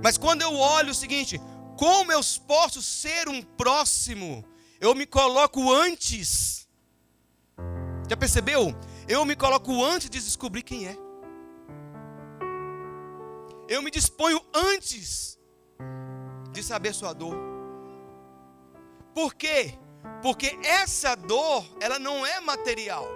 Mas 0.00 0.16
quando 0.16 0.42
eu 0.42 0.54
olho 0.54 0.90
o 0.90 0.94
seguinte, 0.94 1.40
como 1.76 2.12
eu 2.12 2.20
posso 2.46 2.80
ser 2.80 3.28
um 3.28 3.42
próximo? 3.42 4.44
Eu 4.80 4.94
me 4.94 5.06
coloco 5.06 5.72
antes. 5.72 6.68
Já 8.08 8.16
percebeu? 8.16 8.74
Eu 9.08 9.24
me 9.24 9.34
coloco 9.34 9.84
antes 9.84 10.08
de 10.08 10.20
descobrir 10.20 10.62
quem 10.62 10.86
é. 10.86 10.96
Eu 13.68 13.82
me 13.82 13.90
disponho 13.90 14.40
antes 14.54 15.38
de 16.52 16.62
saber 16.62 16.94
sua 16.94 17.12
dor. 17.12 17.36
Por 19.14 19.34
quê? 19.34 19.78
Porque 20.20 20.58
essa 20.62 21.14
dor, 21.14 21.64
ela 21.80 21.98
não 21.98 22.24
é 22.26 22.40
material. 22.40 23.06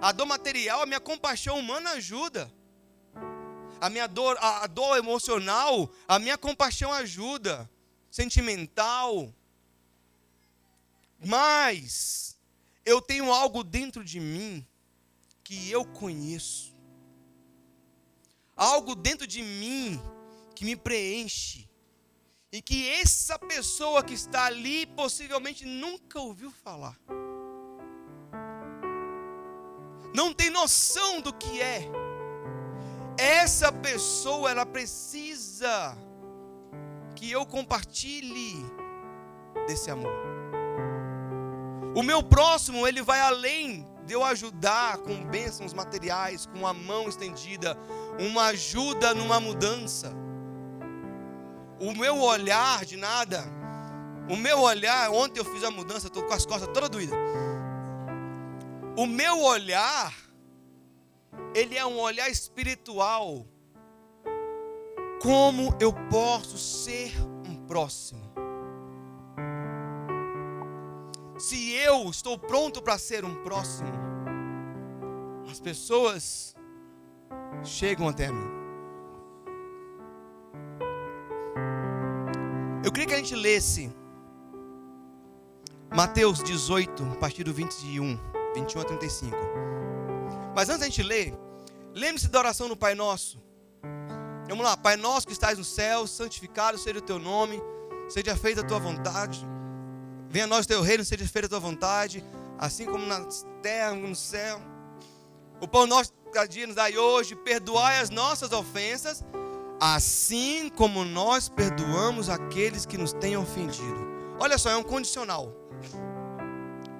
A 0.00 0.12
dor 0.12 0.26
material, 0.26 0.82
a 0.82 0.86
minha 0.86 1.00
compaixão 1.00 1.58
humana 1.58 1.92
ajuda 1.92 2.52
a 3.84 3.90
minha 3.90 4.06
dor, 4.06 4.38
a, 4.40 4.66
dor 4.66 4.96
emocional, 4.96 5.92
a 6.08 6.18
minha 6.18 6.38
compaixão 6.38 6.90
ajuda, 6.90 7.70
sentimental. 8.10 9.30
Mas 11.22 12.34
eu 12.82 13.02
tenho 13.02 13.30
algo 13.30 13.62
dentro 13.62 14.02
de 14.02 14.18
mim 14.18 14.66
que 15.42 15.70
eu 15.70 15.84
conheço. 15.84 16.74
Algo 18.56 18.94
dentro 18.94 19.26
de 19.26 19.42
mim 19.42 20.00
que 20.54 20.64
me 20.64 20.76
preenche. 20.76 21.68
E 22.50 22.62
que 22.62 22.88
essa 22.88 23.38
pessoa 23.38 24.02
que 24.02 24.14
está 24.14 24.46
ali 24.46 24.86
possivelmente 24.86 25.66
nunca 25.66 26.18
ouviu 26.18 26.50
falar. 26.50 26.98
Não 30.14 30.32
tem 30.32 30.48
noção 30.48 31.20
do 31.20 31.34
que 31.34 31.60
é 31.60 31.86
essa 33.16 33.70
pessoa 33.70 34.50
ela 34.50 34.66
precisa 34.66 35.96
que 37.14 37.30
eu 37.30 37.46
compartilhe 37.46 38.64
desse 39.66 39.90
amor. 39.90 40.12
O 41.94 42.02
meu 42.02 42.22
próximo, 42.22 42.86
ele 42.86 43.02
vai 43.02 43.20
além 43.20 43.86
de 44.04 44.12
eu 44.12 44.24
ajudar 44.24 44.98
com 44.98 45.24
bênçãos 45.24 45.72
materiais, 45.72 46.46
com 46.46 46.66
a 46.66 46.74
mão 46.74 47.08
estendida, 47.08 47.78
uma 48.18 48.46
ajuda 48.46 49.14
numa 49.14 49.38
mudança. 49.38 50.12
O 51.80 51.92
meu 51.92 52.20
olhar 52.20 52.84
de 52.84 52.96
nada, 52.96 53.44
o 54.28 54.36
meu 54.36 54.60
olhar, 54.60 55.10
ontem 55.10 55.40
eu 55.40 55.44
fiz 55.44 55.62
a 55.64 55.70
mudança, 55.70 56.08
estou 56.08 56.24
com 56.24 56.34
as 56.34 56.44
costas 56.44 56.68
toda 56.72 56.88
doída. 56.88 57.16
O 58.96 59.06
meu 59.06 59.40
olhar 59.42 60.12
ele 61.54 61.76
é 61.76 61.86
um 61.86 61.98
olhar 61.98 62.28
espiritual. 62.28 63.46
Como 65.22 65.74
eu 65.80 65.92
posso 66.10 66.58
ser 66.58 67.12
um 67.48 67.56
próximo? 67.66 68.22
Se 71.38 71.72
eu 71.72 72.08
estou 72.10 72.38
pronto 72.38 72.82
para 72.82 72.98
ser 72.98 73.24
um 73.24 73.34
próximo, 73.42 73.90
as 75.50 75.60
pessoas 75.60 76.54
chegam 77.62 78.08
até 78.08 78.30
mim. 78.30 78.50
Eu 82.84 82.92
queria 82.92 83.06
que 83.06 83.14
a 83.14 83.16
gente 83.18 83.34
lesse 83.34 83.94
Mateus 85.94 86.42
18, 86.42 87.04
a 87.04 87.16
partir 87.16 87.44
do 87.44 87.52
21, 87.52 88.18
21 88.54 88.80
a 88.80 88.84
35. 88.84 89.36
Mas 90.54 90.68
antes 90.68 90.80
da 90.80 90.86
gente 90.86 91.02
ler, 91.02 91.34
lembre-se 91.92 92.28
da 92.28 92.38
oração 92.38 92.68
no 92.68 92.76
Pai 92.76 92.94
Nosso. 92.94 93.42
Vamos 94.48 94.64
lá, 94.64 94.76
Pai 94.76 94.96
Nosso 94.96 95.26
que 95.26 95.32
estás 95.32 95.58
no 95.58 95.64
céu, 95.64 96.06
santificado 96.06 96.78
seja 96.78 96.98
o 96.98 97.02
teu 97.02 97.18
nome, 97.18 97.60
seja 98.08 98.36
feita 98.36 98.60
a 98.60 98.64
tua 98.64 98.78
vontade. 98.78 99.44
Venha 100.28 100.44
a 100.44 100.48
nós 100.48 100.64
o 100.64 100.68
teu 100.68 100.82
reino, 100.82 101.04
seja 101.04 101.26
feita 101.26 101.46
a 101.46 101.48
tua 101.48 101.60
vontade, 101.60 102.24
assim 102.58 102.86
como 102.86 103.04
na 103.06 103.24
terra, 103.62 103.94
no 103.94 104.14
céu. 104.14 104.60
O 105.60 105.66
pão 105.66 105.86
nosso 105.86 106.12
cada 106.32 106.48
dia 106.48 106.66
nos 106.66 106.74
dai 106.74 106.98
hoje, 106.98 107.36
perdoai 107.36 108.00
as 108.00 108.10
nossas 108.10 108.50
ofensas, 108.50 109.24
assim 109.80 110.68
como 110.68 111.04
nós 111.04 111.48
perdoamos 111.48 112.28
aqueles 112.28 112.84
que 112.84 112.98
nos 112.98 113.12
têm 113.12 113.36
ofendido. 113.36 114.04
Olha 114.40 114.58
só, 114.58 114.70
é 114.70 114.76
um 114.76 114.82
condicional. 114.82 115.52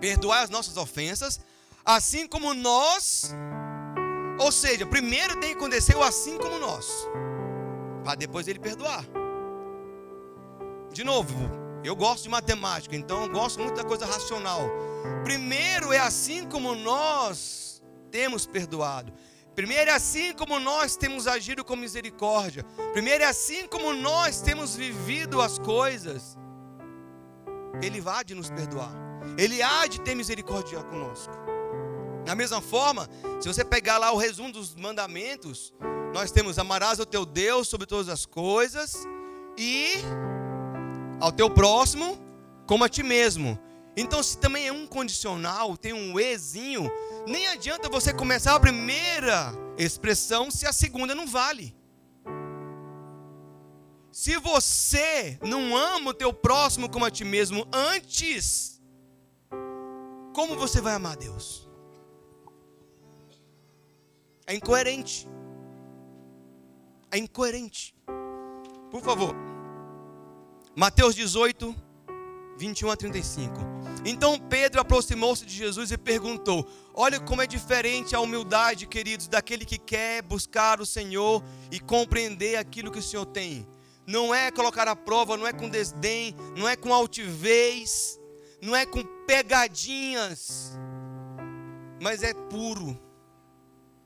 Perdoai 0.01 0.45
as 0.45 0.51
nossas 0.51 0.77
ofensas, 0.77 1.41
assim 1.85 2.27
como 2.27 2.55
nós. 2.55 3.35
Ou 4.39 4.51
seja, 4.51 4.87
primeiro 4.87 5.39
tem 5.39 5.51
que 5.51 5.57
acontecer 5.57 5.95
o 5.95 6.03
assim 6.03 6.39
como 6.39 6.59
nós, 6.59 7.09
para 8.03 8.17
depois 8.17 8.49
ele 8.49 8.59
perdoar. 8.59 9.05
De 10.93 11.05
novo, 11.05 11.35
eu 11.85 11.95
gosto 11.95 12.25
de 12.25 12.29
matemática, 12.31 12.97
então 12.97 13.23
eu 13.23 13.29
gosto 13.31 13.61
muito 13.61 13.77
da 13.77 13.85
coisa 13.85 14.07
racional. 14.07 14.69
Primeiro 15.23 15.93
é 15.93 15.99
assim 15.99 16.49
como 16.49 16.75
nós 16.75 17.83
temos 18.11 18.47
perdoado. 18.47 19.13
Primeiro 19.55 19.89
é 19.89 19.95
assim 19.95 20.33
como 20.33 20.59
nós 20.59 20.97
temos 20.97 21.29
agido 21.29 21.65
com 21.65 21.77
misericórdia. 21.77 22.65
Primeiro 22.93 23.23
é 23.23 23.27
assim 23.27 23.69
como 23.69 23.93
nós 23.93 24.41
temos 24.41 24.75
vivido 24.75 25.41
as 25.41 25.61
coisas. 25.61 26.37
Ele 27.81 28.03
há 28.05 28.25
de 28.25 28.35
nos 28.35 28.51
perdoar. 28.51 28.93
Ele 29.39 29.63
há 29.63 29.87
de 29.87 30.01
ter 30.01 30.17
misericórdia 30.17 30.83
conosco. 30.83 31.33
Da 32.25 32.35
mesma 32.35 32.61
forma, 32.61 33.09
se 33.41 33.49
você 33.49 33.65
pegar 33.65 33.99
lá 33.99 34.13
o 34.13 34.17
resumo 34.17 34.51
dos 34.51 34.75
mandamentos, 34.75 35.75
nós 36.15 36.31
temos 36.31 36.59
amarás 36.59 36.99
o 36.99 37.05
teu 37.05 37.27
Deus 37.27 37.69
sobre 37.69 37.87
todas 37.87 38.09
as 38.09 38.25
coisas 38.25 39.07
e 39.59 39.95
ao 41.21 41.31
teu 41.31 41.51
próximo 41.51 42.19
como 42.67 42.85
a 42.85 42.89
ti 42.89 43.03
mesmo. 43.03 43.59
Então, 43.97 44.23
se 44.23 44.39
também 44.39 44.67
é 44.67 44.73
um 44.73 44.87
condicional, 44.87 45.77
tem 45.77 45.93
um 45.93 46.19
ezinho, 46.19 46.91
nem 47.27 47.47
adianta 47.47 47.89
você 47.89 48.13
começar 48.13 48.55
a 48.55 48.61
primeira 48.61 49.53
expressão 49.79 50.51
se 50.51 50.67
a 50.67 50.73
segunda 50.73 51.15
não 51.15 51.27
vale. 51.27 51.77
Se 54.11 54.37
você 54.39 55.39
não 55.43 55.77
ama 55.77 56.11
o 56.11 56.15
teu 56.15 56.33
próximo 56.33 56.89
como 56.89 57.05
a 57.05 57.11
ti 57.11 57.25
mesmo 57.25 57.67
antes, 57.73 58.81
como 60.33 60.57
você 60.57 60.81
vai 60.81 60.95
amar 60.95 61.17
Deus? 61.17 61.69
É 64.55 64.57
incoerente. 64.57 65.29
É 67.11 67.19
incoerente. 67.19 67.93
Por 68.89 69.03
favor. 69.03 69.35
Mateus 70.77 71.17
18, 71.17 71.75
21 72.57 72.89
a 72.89 72.97
35. 72.97 73.53
Então 74.05 74.39
Pedro 74.39 74.81
aproximou-se 74.81 75.45
de 75.45 75.53
Jesus 75.53 75.91
e 75.91 75.99
perguntou: 75.99 76.71
Olha 76.95 77.19
como 77.19 77.43
é 77.43 77.49
diferente 77.49 78.15
a 78.15 78.21
humildade, 78.21 78.87
queridos, 78.87 79.27
daquele 79.27 79.65
que 79.65 79.77
quer 79.77 80.23
buscar 80.23 80.81
o 80.81 80.87
Senhor 80.87 81.43
e 81.73 81.81
compreender 81.81 82.55
aquilo 82.55 82.93
que 82.93 83.01
o 83.01 83.03
Senhor 83.03 83.27
tem. 83.27 83.67
Não 84.07 84.33
é 84.33 84.53
colocar 84.53 84.87
a 84.87 84.95
prova, 84.95 85.37
não 85.37 85.49
é 85.49 85.53
com 85.53 85.69
desdém, 85.69 86.33
não 86.57 86.69
é 86.69 86.77
com 86.77 86.95
altivez, 86.95 88.21
não 88.63 88.77
é 88.77 88.87
com 88.87 89.03
pegadinhas, 89.27 90.79
mas 92.01 92.23
é 92.23 92.33
puro, 92.33 92.97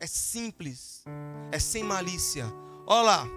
é 0.01 0.07
simples, 0.07 1.05
é 1.51 1.59
sem 1.59 1.83
malícia. 1.83 2.47
Olha 2.87 3.03
lá, 3.03 3.29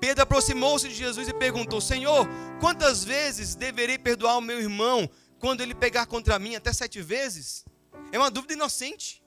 Pedro 0.00 0.22
aproximou-se 0.22 0.88
de 0.88 0.94
Jesus 0.94 1.28
e 1.28 1.34
perguntou: 1.34 1.80
Senhor, 1.80 2.26
quantas 2.60 3.04
vezes 3.04 3.54
deverei 3.54 3.98
perdoar 3.98 4.36
o 4.36 4.40
meu 4.40 4.60
irmão 4.60 5.08
quando 5.38 5.60
ele 5.60 5.74
pegar 5.74 6.06
contra 6.06 6.38
mim? 6.38 6.54
Até 6.56 6.72
sete 6.72 7.00
vezes? 7.00 7.64
É 8.10 8.18
uma 8.18 8.30
dúvida 8.30 8.52
inocente. 8.52 9.22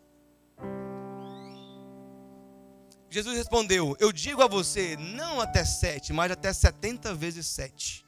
Jesus 3.10 3.38
respondeu: 3.38 3.96
Eu 4.00 4.12
digo 4.12 4.42
a 4.42 4.48
você, 4.48 4.98
não 4.98 5.40
até 5.40 5.64
sete, 5.64 6.12
mas 6.12 6.32
até 6.32 6.52
setenta 6.52 7.14
vezes 7.14 7.48
sete. 7.48 8.06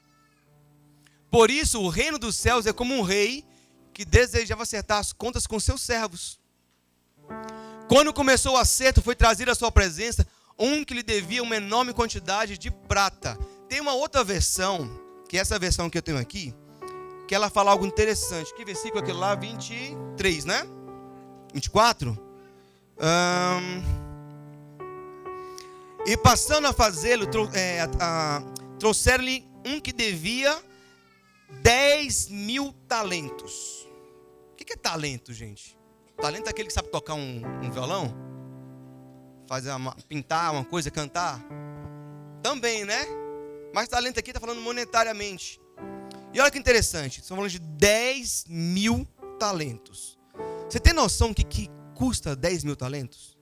Por 1.30 1.50
isso, 1.50 1.80
o 1.80 1.88
reino 1.88 2.18
dos 2.18 2.36
céus 2.36 2.66
é 2.66 2.72
como 2.72 2.94
um 2.94 3.02
rei 3.02 3.44
que 3.92 4.04
desejava 4.04 4.62
acertar 4.62 4.98
as 4.98 5.12
contas 5.12 5.46
com 5.46 5.58
seus 5.58 5.82
servos. 5.82 6.38
Quando 7.88 8.12
começou 8.12 8.52
o 8.52 8.58
acerto, 8.58 9.00
foi 9.00 9.16
trazido 9.16 9.50
à 9.50 9.54
sua 9.54 9.72
presença 9.72 10.26
um 10.58 10.84
que 10.84 10.92
lhe 10.92 11.02
devia 11.02 11.42
uma 11.42 11.56
enorme 11.56 11.94
quantidade 11.94 12.58
de 12.58 12.70
prata. 12.70 13.38
Tem 13.66 13.80
uma 13.80 13.94
outra 13.94 14.22
versão, 14.22 14.90
que 15.26 15.38
é 15.38 15.40
essa 15.40 15.58
versão 15.58 15.88
que 15.88 15.96
eu 15.96 16.02
tenho 16.02 16.18
aqui, 16.18 16.54
que 17.26 17.34
ela 17.34 17.48
fala 17.48 17.70
algo 17.70 17.86
interessante. 17.86 18.54
Que 18.54 18.64
versículo 18.64 19.00
é 19.00 19.02
aquele 19.02 19.18
lá? 19.18 19.34
23, 19.34 20.44
né? 20.44 20.66
24? 21.54 22.10
Um... 22.98 24.08
E 26.06 26.16
passando 26.16 26.66
a 26.66 26.72
fazê-lo, 26.72 27.26
é, 27.54 27.86
trouxeram-lhe 28.78 29.46
um 29.64 29.80
que 29.80 29.92
devia 29.92 30.58
10 31.62 32.28
mil 32.28 32.74
talentos. 32.86 33.88
O 34.52 34.56
que 34.56 34.72
é 34.72 34.76
talento, 34.76 35.32
gente? 35.32 35.77
Talento 36.20 36.46
é 36.46 36.50
aquele 36.50 36.68
que 36.68 36.74
sabe 36.74 36.88
tocar 36.88 37.14
um, 37.14 37.42
um 37.62 37.70
violão? 37.70 38.28
fazer 39.48 39.72
uma, 39.72 39.96
pintar 40.06 40.52
uma 40.52 40.64
coisa, 40.64 40.90
cantar? 40.90 41.40
Também, 42.42 42.84
né? 42.84 43.06
Mas 43.74 43.88
talento 43.88 44.20
aqui 44.20 44.30
está 44.30 44.38
falando 44.38 44.60
monetariamente. 44.60 45.58
E 46.32 46.40
olha 46.40 46.50
que 46.50 46.58
interessante, 46.58 47.20
estamos 47.20 47.38
falando 47.38 47.50
de 47.50 47.58
10 47.58 48.44
mil 48.48 49.08
talentos. 49.38 50.18
Você 50.68 50.78
tem 50.78 50.92
noção 50.92 51.32
que, 51.32 51.42
que 51.42 51.70
custa 51.94 52.36
10 52.36 52.64
mil 52.64 52.76
talentos? 52.76 53.36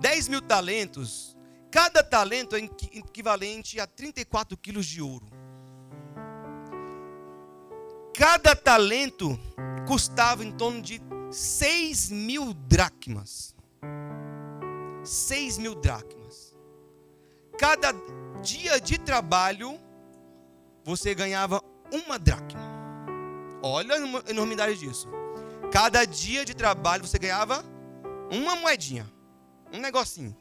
10 0.00 0.28
mil 0.28 0.42
talentos, 0.42 1.36
cada 1.70 2.02
talento 2.02 2.56
é 2.56 2.58
equivalente 2.58 3.78
a 3.78 3.86
34 3.86 4.56
quilos 4.56 4.86
de 4.86 5.00
ouro. 5.00 5.30
Cada 8.18 8.56
talento 8.56 9.38
custava 9.86 10.44
em 10.44 10.50
torno 10.50 10.82
de 10.82 11.00
6 11.30 12.10
mil 12.10 12.52
dracmas. 12.52 13.54
6 15.04 15.58
mil 15.58 15.76
dracmas. 15.76 16.52
Cada 17.56 17.94
dia 18.42 18.80
de 18.80 18.98
trabalho, 18.98 19.78
você 20.82 21.14
ganhava 21.14 21.62
uma 21.92 22.18
dracma. 22.18 22.60
Olha 23.62 23.94
a 23.94 24.30
enormidade 24.30 24.76
disso. 24.76 25.08
Cada 25.70 26.04
dia 26.04 26.44
de 26.44 26.54
trabalho, 26.54 27.06
você 27.06 27.20
ganhava 27.20 27.64
uma 28.32 28.56
moedinha. 28.56 29.08
Um 29.72 29.78
negocinho. 29.78 30.36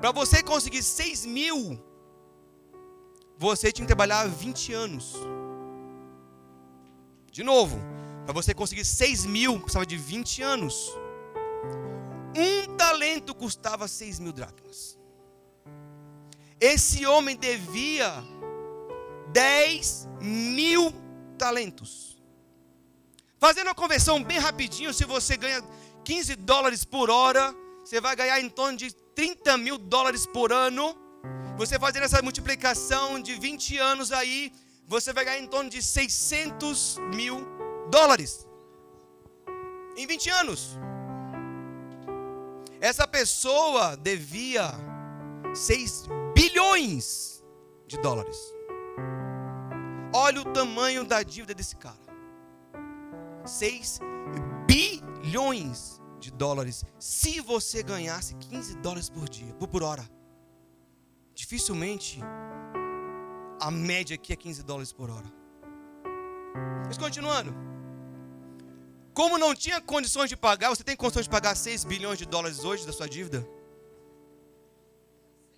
Para 0.00 0.12
você 0.12 0.44
conseguir 0.44 0.84
6 0.84 1.26
mil, 1.26 1.76
você 3.36 3.72
tinha 3.72 3.84
que 3.84 3.88
trabalhar 3.88 4.28
20 4.28 4.72
anos. 4.72 5.16
De 7.36 7.42
novo, 7.42 7.78
para 8.24 8.32
você 8.32 8.54
conseguir 8.54 8.82
6 8.82 9.26
mil, 9.26 9.60
precisava 9.60 9.84
de 9.84 9.94
20 9.94 10.40
anos. 10.40 10.90
Um 12.34 12.74
talento 12.78 13.34
custava 13.34 13.86
seis 13.86 14.18
mil 14.18 14.32
dracmas. 14.32 14.98
Esse 16.58 17.04
homem 17.04 17.36
devia 17.36 18.10
dez 19.34 20.08
mil 20.18 20.94
talentos. 21.36 22.16
Fazendo 23.38 23.68
a 23.68 23.74
conversão 23.74 24.24
bem 24.24 24.38
rapidinho, 24.38 24.94
se 24.94 25.04
você 25.04 25.36
ganha 25.36 25.62
15 26.04 26.36
dólares 26.36 26.86
por 26.86 27.10
hora, 27.10 27.54
você 27.84 28.00
vai 28.00 28.16
ganhar 28.16 28.40
em 28.40 28.48
torno 28.48 28.78
de 28.78 28.94
30 29.14 29.58
mil 29.58 29.76
dólares 29.76 30.24
por 30.24 30.54
ano. 30.54 30.96
Você 31.58 31.78
fazendo 31.78 32.04
essa 32.04 32.22
multiplicação 32.22 33.20
de 33.20 33.34
20 33.34 33.76
anos 33.76 34.10
aí, 34.10 34.50
você 34.86 35.12
vai 35.12 35.24
ganhar 35.24 35.40
em 35.40 35.46
torno 35.46 35.68
de 35.68 35.82
600 35.82 36.98
mil 37.14 37.44
dólares. 37.90 38.46
Em 39.96 40.06
20 40.06 40.30
anos. 40.30 40.78
Essa 42.80 43.06
pessoa 43.06 43.96
devia 43.96 44.70
6 45.54 46.06
bilhões 46.34 47.42
de 47.86 47.96
dólares. 47.98 48.36
Olha 50.14 50.40
o 50.40 50.52
tamanho 50.52 51.04
da 51.04 51.22
dívida 51.22 51.54
desse 51.54 51.76
cara. 51.76 51.96
6 53.44 54.00
bilhões 54.66 56.00
de 56.20 56.30
dólares. 56.30 56.84
Se 56.98 57.40
você 57.40 57.82
ganhasse 57.82 58.34
15 58.36 58.76
dólares 58.76 59.08
por 59.08 59.28
dia, 59.28 59.52
por 59.54 59.82
hora. 59.82 60.08
Dificilmente 61.34 62.20
a 63.60 63.70
média 63.70 64.14
aqui 64.14 64.32
é 64.32 64.36
15 64.36 64.62
dólares 64.62 64.92
por 64.92 65.10
hora. 65.10 65.26
Mas 66.86 66.98
continuando. 66.98 67.54
Como 69.12 69.38
não 69.38 69.54
tinha 69.54 69.80
condições 69.80 70.28
de 70.28 70.36
pagar, 70.36 70.68
você 70.68 70.84
tem 70.84 70.94
condições 70.94 71.24
de 71.24 71.30
pagar 71.30 71.56
6 71.56 71.84
bilhões 71.84 72.18
de 72.18 72.26
dólares 72.26 72.64
hoje 72.64 72.86
da 72.86 72.92
sua 72.92 73.08
dívida? 73.08 73.48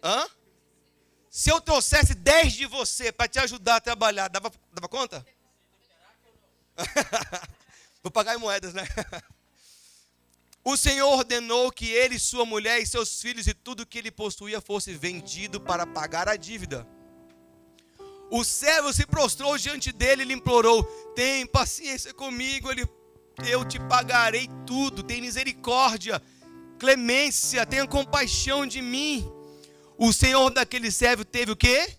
Hã? 0.02 0.26
Se 1.28 1.50
eu 1.50 1.60
trouxesse 1.60 2.14
10 2.14 2.52
de 2.52 2.66
você 2.66 3.10
para 3.10 3.28
te 3.28 3.38
ajudar 3.40 3.76
a 3.76 3.80
trabalhar, 3.80 4.28
dava, 4.28 4.50
dava 4.72 4.88
conta? 4.88 5.26
Vou 8.02 8.12
pagar 8.12 8.36
em 8.36 8.38
moedas, 8.38 8.72
né? 8.72 8.84
O 10.64 10.76
Senhor 10.76 11.08
ordenou 11.10 11.72
que 11.72 11.90
ele, 11.90 12.18
sua 12.18 12.44
mulher 12.44 12.78
e 12.78 12.86
seus 12.86 13.22
filhos 13.22 13.46
e 13.46 13.54
tudo 13.54 13.86
que 13.86 13.96
ele 13.96 14.10
possuía 14.10 14.60
fosse 14.60 14.92
vendido 14.92 15.58
para 15.58 15.86
pagar 15.86 16.28
a 16.28 16.36
dívida. 16.36 16.86
O 18.30 18.44
servo 18.44 18.92
se 18.92 19.06
prostrou 19.06 19.56
diante 19.56 19.90
dele 19.92 20.22
e 20.22 20.24
lhe 20.26 20.34
implorou: 20.34 20.84
Tem 21.14 21.46
paciência 21.46 22.12
comigo, 22.12 22.70
ele, 22.70 22.86
eu 23.46 23.64
te 23.64 23.78
pagarei 23.78 24.48
tudo. 24.66 25.02
Tem 25.02 25.20
misericórdia, 25.20 26.22
clemência, 26.78 27.64
tenha 27.64 27.86
compaixão 27.86 28.66
de 28.66 28.82
mim. 28.82 29.26
O 29.96 30.12
Senhor 30.12 30.50
daquele 30.50 30.90
servo 30.90 31.24
teve 31.24 31.52
o 31.52 31.56
que? 31.56 31.96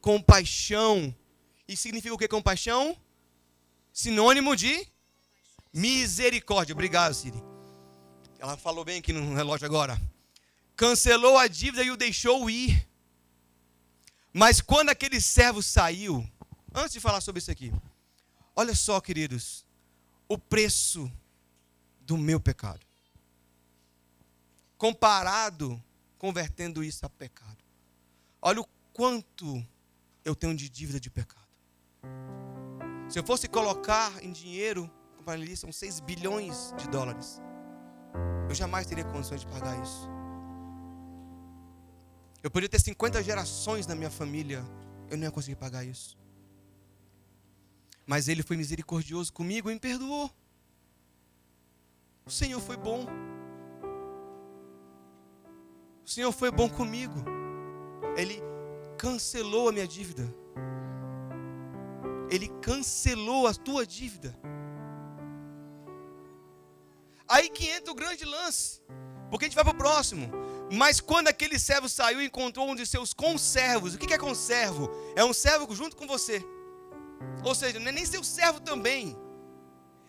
Compaixão. 0.00 1.14
E 1.66 1.76
significa 1.76 2.14
o 2.14 2.18
que 2.18 2.28
compaixão? 2.28 2.96
Sinônimo 3.92 4.56
de 4.56 4.86
misericórdia. 5.72 6.72
Obrigado, 6.72 7.14
Siri. 7.14 7.42
Ela 8.38 8.56
falou 8.56 8.84
bem 8.84 8.98
aqui 8.98 9.12
no 9.12 9.34
relógio 9.34 9.66
agora. 9.66 10.00
Cancelou 10.74 11.38
a 11.38 11.46
dívida 11.46 11.84
e 11.84 11.90
o 11.90 11.96
deixou 11.96 12.50
ir. 12.50 12.86
Mas 14.32 14.60
quando 14.60 14.88
aquele 14.88 15.20
servo 15.20 15.62
saiu, 15.62 16.26
antes 16.74 16.92
de 16.92 17.00
falar 17.00 17.20
sobre 17.20 17.38
isso 17.40 17.50
aqui, 17.50 17.72
olha 18.56 18.74
só, 18.74 19.00
queridos, 19.00 19.66
o 20.28 20.38
preço 20.38 21.10
do 22.00 22.16
meu 22.16 22.40
pecado. 22.40 22.86
Comparado, 24.78 25.82
convertendo 26.18 26.82
isso 26.82 27.04
a 27.04 27.10
pecado. 27.10 27.58
Olha 28.40 28.60
o 28.60 28.68
quanto 28.92 29.64
eu 30.24 30.34
tenho 30.34 30.56
de 30.56 30.68
dívida 30.68 30.98
de 30.98 31.10
pecado. 31.10 31.46
Se 33.08 33.18
eu 33.18 33.24
fosse 33.24 33.46
colocar 33.46 34.22
em 34.24 34.32
dinheiro, 34.32 34.90
são 35.56 35.70
6 35.70 36.00
bilhões 36.00 36.74
de 36.78 36.88
dólares. 36.88 37.40
Eu 38.48 38.54
jamais 38.54 38.86
teria 38.86 39.04
condições 39.04 39.42
de 39.42 39.46
pagar 39.46 39.80
isso. 39.82 40.08
Eu 42.42 42.50
poderia 42.50 42.68
ter 42.68 42.80
50 42.80 43.22
gerações 43.22 43.86
na 43.86 43.94
minha 43.94 44.10
família, 44.10 44.64
eu 45.08 45.16
não 45.16 45.24
ia 45.24 45.30
conseguir 45.30 45.56
pagar 45.56 45.84
isso. 45.84 46.18
Mas 48.04 48.26
ele 48.26 48.42
foi 48.42 48.56
misericordioso 48.56 49.32
comigo 49.32 49.70
e 49.70 49.74
me 49.74 49.80
perdoou. 49.80 50.30
O 52.26 52.30
Senhor 52.30 52.60
foi 52.60 52.76
bom. 52.76 53.06
O 56.04 56.08
Senhor 56.08 56.32
foi 56.32 56.50
bom 56.50 56.68
comigo. 56.68 57.14
Ele 58.16 58.40
cancelou 58.98 59.68
a 59.68 59.72
minha 59.72 59.86
dívida. 59.86 60.22
Ele 62.28 62.48
cancelou 62.60 63.46
a 63.46 63.54
tua 63.54 63.86
dívida. 63.86 64.36
Aí 67.28 67.48
que 67.48 67.68
entra 67.68 67.92
o 67.92 67.94
grande 67.94 68.24
lance. 68.24 68.82
Porque 69.30 69.44
a 69.44 69.48
gente 69.48 69.54
vai 69.54 69.64
para 69.64 69.74
o 69.74 69.76
próximo. 69.76 70.41
Mas 70.74 71.02
quando 71.02 71.28
aquele 71.28 71.58
servo 71.58 71.86
saiu 71.86 72.22
encontrou 72.22 72.66
um 72.70 72.74
de 72.74 72.86
seus 72.86 73.12
conservos, 73.12 73.92
o 73.92 73.98
que 73.98 74.14
é 74.14 74.16
conservo? 74.16 74.90
É 75.14 75.22
um 75.22 75.34
servo 75.34 75.74
junto 75.74 75.94
com 75.94 76.06
você. 76.06 76.42
Ou 77.44 77.54
seja, 77.54 77.78
não 77.78 77.88
é 77.88 77.92
nem 77.92 78.06
seu 78.06 78.24
servo 78.24 78.58
também. 78.58 79.14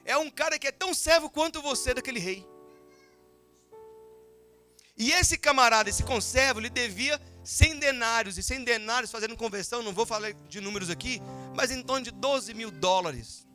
É 0.06 0.16
um 0.18 0.30
cara 0.30 0.58
que 0.58 0.66
é 0.66 0.72
tão 0.72 0.94
servo 0.94 1.30
quanto 1.30 1.62
você 1.62 1.94
daquele 1.94 2.18
rei. 2.18 2.48
E 4.98 5.12
esse 5.12 5.38
camarada, 5.38 5.90
esse 5.90 6.02
conservo, 6.04 6.62
lhe 6.62 6.70
devia 6.70 7.20
100 7.44 7.80
denários. 7.80 8.38
E 8.38 8.44
100 8.44 8.64
denários, 8.64 9.12
fazendo 9.12 9.36
conversão, 9.36 9.84
não 9.84 9.92
vou 9.92 10.06
falar 10.06 10.32
de 10.48 10.62
números 10.62 10.90
aqui, 10.90 11.22
mas 11.54 11.72
em 11.72 11.84
torno 11.84 12.06
de 12.06 12.12
12 12.12 12.54
mil 12.54 12.72
dólares. 12.72 13.46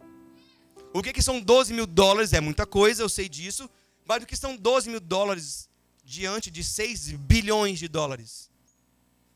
O 0.92 1.02
que, 1.02 1.14
que 1.14 1.22
são 1.22 1.40
12 1.40 1.72
mil 1.72 1.86
dólares? 1.86 2.34
É 2.34 2.40
muita 2.40 2.66
coisa, 2.66 3.02
eu 3.02 3.08
sei 3.08 3.30
disso. 3.30 3.66
Mas 4.04 4.22
o 4.22 4.26
que 4.26 4.36
são 4.36 4.54
12 4.54 4.90
mil 4.90 5.00
dólares 5.00 5.67
diante 6.08 6.50
de 6.50 6.64
6 6.64 7.12
bilhões 7.12 7.78
de 7.78 7.86
dólares? 7.86 8.50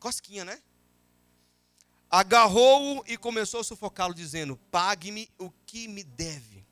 Cosquinha, 0.01 0.43
né? 0.43 0.59
Agarrou-o 2.11 3.05
e 3.07 3.17
começou 3.17 3.61
a 3.61 3.65
sufocá-lo, 3.65 4.15
dizendo: 4.15 4.59
Pague-me 4.71 5.29
o 5.39 5.51
que 5.67 5.87
me 5.87 6.03
deve. 6.03 6.65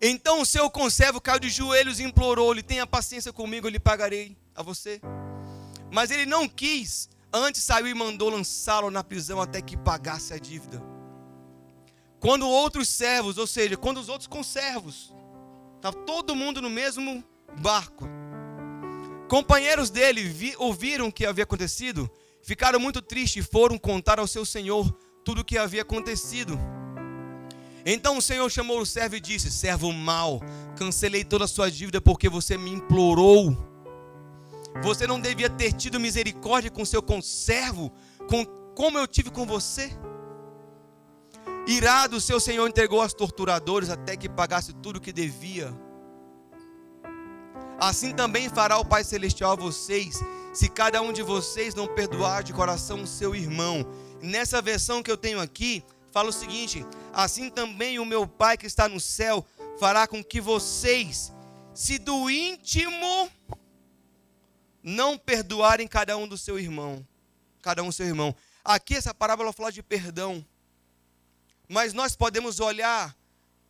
Então 0.00 0.42
o 0.42 0.46
seu 0.46 0.68
conservo 0.68 1.18
caiu 1.18 1.40
de 1.40 1.48
joelhos 1.48 1.98
e 1.98 2.02
implorou-lhe: 2.02 2.62
Tenha 2.62 2.86
paciência 2.86 3.32
comigo, 3.32 3.66
eu 3.66 3.70
lhe 3.70 3.80
pagarei 3.80 4.36
a 4.54 4.62
você. 4.62 5.00
Mas 5.90 6.10
ele 6.10 6.26
não 6.26 6.46
quis, 6.46 7.08
antes 7.32 7.62
saiu 7.62 7.86
e 7.86 7.94
mandou 7.94 8.28
lançá-lo 8.28 8.90
na 8.90 9.02
prisão 9.02 9.40
até 9.40 9.62
que 9.62 9.78
pagasse 9.78 10.34
a 10.34 10.38
dívida. 10.38 10.82
Quando 12.20 12.46
outros 12.48 12.88
servos, 12.88 13.38
ou 13.38 13.46
seja, 13.46 13.76
quando 13.76 13.98
os 13.98 14.08
outros 14.10 14.26
conservos, 14.26 15.14
estava 15.76 15.96
todo 16.04 16.36
mundo 16.36 16.60
no 16.60 16.68
mesmo 16.70 17.24
barco. 17.60 18.06
Companheiros 19.28 19.90
dele 19.90 20.22
vi, 20.22 20.54
ouviram 20.58 21.08
o 21.08 21.12
que 21.12 21.26
havia 21.26 21.44
acontecido, 21.44 22.08
ficaram 22.42 22.78
muito 22.78 23.02
tristes 23.02 23.44
e 23.44 23.48
foram 23.48 23.76
contar 23.76 24.20
ao 24.20 24.26
seu 24.26 24.44
senhor 24.44 24.96
tudo 25.24 25.40
o 25.40 25.44
que 25.44 25.58
havia 25.58 25.82
acontecido. 25.82 26.58
Então 27.84 28.16
o 28.16 28.22
Senhor 28.22 28.50
chamou 28.50 28.80
o 28.80 28.86
servo 28.86 29.16
e 29.16 29.20
disse: 29.20 29.50
Servo 29.50 29.92
mau, 29.92 30.40
cancelei 30.76 31.24
toda 31.24 31.44
a 31.44 31.48
sua 31.48 31.70
dívida 31.70 32.00
porque 32.00 32.28
você 32.28 32.56
me 32.56 32.70
implorou. 32.70 33.56
Você 34.82 35.06
não 35.06 35.20
devia 35.20 35.48
ter 35.48 35.72
tido 35.72 35.98
misericórdia 35.98 36.70
com 36.70 36.84
seu 36.84 37.00
conservo, 37.02 37.92
com, 38.28 38.44
como 38.74 38.98
eu 38.98 39.06
tive 39.06 39.30
com 39.30 39.46
você? 39.46 39.90
Irado, 41.66 42.20
seu 42.20 42.38
senhor 42.38 42.68
entregou 42.68 43.00
aos 43.00 43.14
torturadores 43.14 43.88
até 43.88 44.16
que 44.16 44.28
pagasse 44.28 44.72
tudo 44.72 44.96
o 44.96 45.00
que 45.00 45.12
devia. 45.12 45.72
Assim 47.78 48.12
também 48.12 48.48
fará 48.48 48.78
o 48.78 48.84
Pai 48.84 49.04
Celestial 49.04 49.52
a 49.52 49.56
vocês, 49.56 50.20
se 50.52 50.68
cada 50.68 51.02
um 51.02 51.12
de 51.12 51.22
vocês 51.22 51.74
não 51.74 51.86
perdoar 51.86 52.42
de 52.42 52.52
coração 52.52 53.02
o 53.02 53.06
seu 53.06 53.34
irmão. 53.34 53.86
Nessa 54.22 54.62
versão 54.62 55.02
que 55.02 55.10
eu 55.10 55.16
tenho 55.16 55.40
aqui, 55.40 55.84
fala 56.10 56.30
o 56.30 56.32
seguinte: 56.32 56.84
Assim 57.12 57.50
também 57.50 57.98
o 57.98 58.04
meu 58.04 58.26
Pai 58.26 58.56
que 58.56 58.66
está 58.66 58.88
no 58.88 59.00
céu 59.00 59.44
fará 59.78 60.06
com 60.06 60.24
que 60.24 60.40
vocês, 60.40 61.32
se 61.74 61.98
do 61.98 62.30
íntimo 62.30 63.30
não 64.82 65.18
perdoarem 65.18 65.86
cada 65.86 66.16
um 66.16 66.26
do 66.26 66.38
seu 66.38 66.58
irmão, 66.58 67.06
cada 67.60 67.82
um 67.82 67.88
do 67.88 67.92
seu 67.92 68.06
irmão. 68.06 68.34
Aqui 68.64 68.94
essa 68.94 69.14
parábola 69.14 69.52
fala 69.52 69.70
de 69.70 69.82
perdão 69.82 70.44
mas 71.68 71.92
nós 71.92 72.14
podemos 72.14 72.60
olhar 72.60 73.16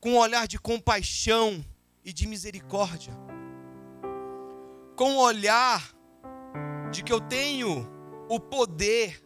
com 0.00 0.12
um 0.12 0.18
olhar 0.18 0.46
de 0.46 0.58
compaixão 0.58 1.64
e 2.04 2.12
de 2.12 2.26
misericórdia. 2.26 3.12
Com 4.96 5.10
um 5.10 5.18
olhar 5.18 5.94
de 6.90 7.02
que 7.04 7.12
eu 7.12 7.20
tenho 7.20 7.86
o 8.28 8.40
poder 8.40 9.22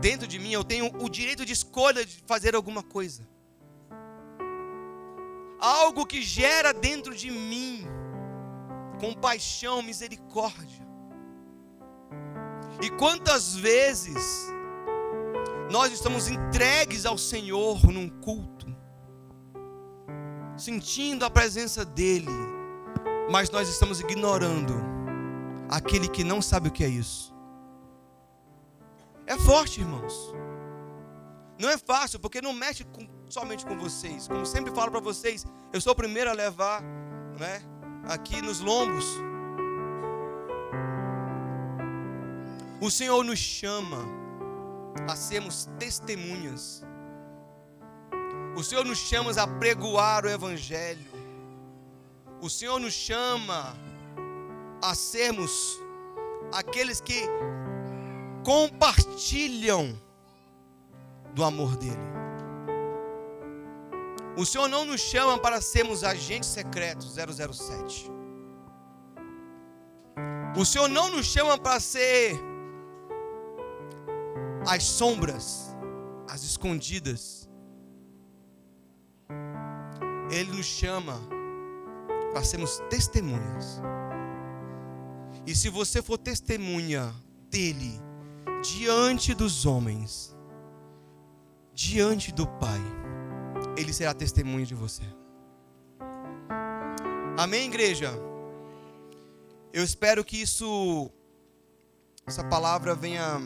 dentro 0.00 0.28
de 0.28 0.38
mim, 0.38 0.52
eu 0.52 0.62
tenho 0.62 0.86
o 1.02 1.08
direito 1.08 1.44
de 1.46 1.54
escolha 1.54 2.04
de 2.04 2.22
fazer 2.26 2.54
alguma 2.54 2.82
coisa. 2.82 3.26
Algo 5.58 6.04
que 6.04 6.20
gera 6.20 6.74
dentro 6.74 7.14
de 7.14 7.30
mim 7.30 7.86
compaixão, 9.00 9.82
misericórdia. 9.82 10.86
E 12.80 12.90
quantas 12.90 13.56
vezes 13.56 14.48
nós 15.70 15.92
estamos 15.92 16.28
entregues 16.28 17.06
ao 17.06 17.18
Senhor 17.18 17.84
num 17.90 18.08
culto, 18.08 18.66
sentindo 20.56 21.24
a 21.24 21.30
presença 21.30 21.84
dEle, 21.84 22.28
mas 23.32 23.48
nós 23.48 23.66
estamos 23.66 23.98
ignorando 23.98 24.74
aquele 25.66 26.06
que 26.06 26.22
não 26.22 26.42
sabe 26.42 26.68
o 26.68 26.70
que 26.70 26.84
é 26.84 26.88
isso. 26.88 27.34
É 29.26 29.38
forte, 29.38 29.80
irmãos. 29.80 30.14
Não 31.58 31.70
é 31.70 31.78
fácil, 31.78 32.20
porque 32.20 32.42
não 32.42 32.52
mexe 32.52 32.84
com, 32.84 33.08
somente 33.30 33.64
com 33.64 33.78
vocês. 33.78 34.28
Como 34.28 34.44
sempre 34.44 34.70
falo 34.74 34.90
para 34.90 35.00
vocês, 35.00 35.46
eu 35.72 35.80
sou 35.80 35.94
o 35.94 35.96
primeiro 35.96 36.28
a 36.28 36.34
levar, 36.34 36.82
né, 37.40 37.62
aqui 38.04 38.42
nos 38.42 38.60
lombos. 38.60 39.06
O 42.82 42.90
Senhor 42.90 43.24
nos 43.24 43.38
chama 43.38 44.04
a 45.08 45.16
sermos 45.16 45.70
testemunhas. 45.78 46.84
O 48.54 48.62
Senhor 48.62 48.84
nos 48.84 48.98
chama 48.98 49.30
a 49.30 49.46
pregoar 49.46 50.26
o 50.26 50.28
Evangelho. 50.28 51.11
O 52.42 52.50
Senhor 52.50 52.80
nos 52.80 52.92
chama 52.92 53.72
a 54.82 54.96
sermos 54.96 55.80
aqueles 56.52 57.00
que 57.00 57.22
compartilham 58.44 59.96
do 61.34 61.44
amor 61.44 61.76
dEle. 61.76 61.96
O 64.36 64.44
Senhor 64.44 64.66
não 64.66 64.84
nos 64.84 65.00
chama 65.00 65.38
para 65.38 65.60
sermos 65.60 66.02
agentes 66.02 66.48
secretos 66.48 67.14
007. 67.14 68.10
O 70.56 70.64
Senhor 70.64 70.88
não 70.88 71.10
nos 71.10 71.26
chama 71.26 71.56
para 71.56 71.78
ser 71.78 72.34
as 74.66 74.82
sombras, 74.82 75.76
as 76.28 76.42
escondidas. 76.42 77.48
Ele 80.28 80.50
nos 80.50 80.66
chama 80.66 81.20
para 82.32 82.42
sermos 82.42 82.78
testemunhas. 82.88 83.80
E 85.46 85.54
se 85.54 85.68
você 85.68 86.00
for 86.00 86.18
testemunha 86.18 87.12
dele 87.50 88.00
diante 88.62 89.34
dos 89.34 89.66
homens, 89.66 90.36
diante 91.74 92.32
do 92.32 92.46
Pai, 92.46 92.80
ele 93.76 93.92
será 93.92 94.14
testemunha 94.14 94.64
de 94.64 94.74
você. 94.74 95.02
Amém, 97.36 97.66
igreja? 97.66 98.10
Eu 99.72 99.82
espero 99.82 100.24
que 100.24 100.40
isso, 100.40 101.10
essa 102.26 102.44
palavra 102.44 102.94
venha 102.94 103.40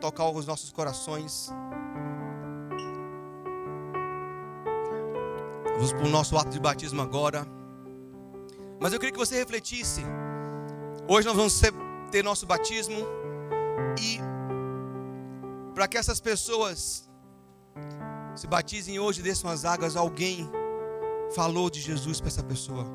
tocar 0.00 0.28
os 0.30 0.46
nossos 0.46 0.72
corações. 0.72 1.50
Vamos 5.74 5.92
para 5.92 6.04
o 6.04 6.08
nosso 6.08 6.36
ato 6.36 6.50
de 6.50 6.60
batismo 6.60 7.02
agora. 7.02 7.59
Mas 8.80 8.94
eu 8.94 8.98
queria 8.98 9.12
que 9.12 9.18
você 9.18 9.36
refletisse. 9.36 10.00
Hoje 11.06 11.26
nós 11.26 11.36
vamos 11.36 11.60
ter 12.10 12.24
nosso 12.24 12.46
batismo. 12.46 12.96
E 14.00 14.18
para 15.74 15.86
que 15.86 15.98
essas 15.98 16.18
pessoas 16.18 17.08
se 18.34 18.46
batizem 18.46 18.98
hoje, 18.98 19.20
desçam 19.20 19.50
as 19.50 19.66
águas, 19.66 19.96
alguém 19.96 20.50
falou 21.34 21.68
de 21.68 21.80
Jesus 21.80 22.20
para 22.20 22.28
essa 22.28 22.42
pessoa. 22.42 22.86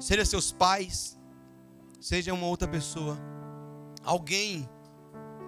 Seja 0.00 0.24
seus 0.24 0.50
pais, 0.50 1.18
seja 2.00 2.32
uma 2.32 2.46
outra 2.46 2.66
pessoa. 2.66 3.18
Alguém 4.02 4.66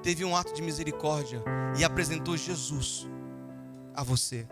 teve 0.02 0.24
um 0.24 0.36
ato 0.36 0.52
de 0.52 0.60
misericórdia 0.60 1.42
e 1.78 1.84
apresentou 1.84 2.36
Jesus 2.36 3.08
a 3.94 4.02
você. 4.02 4.46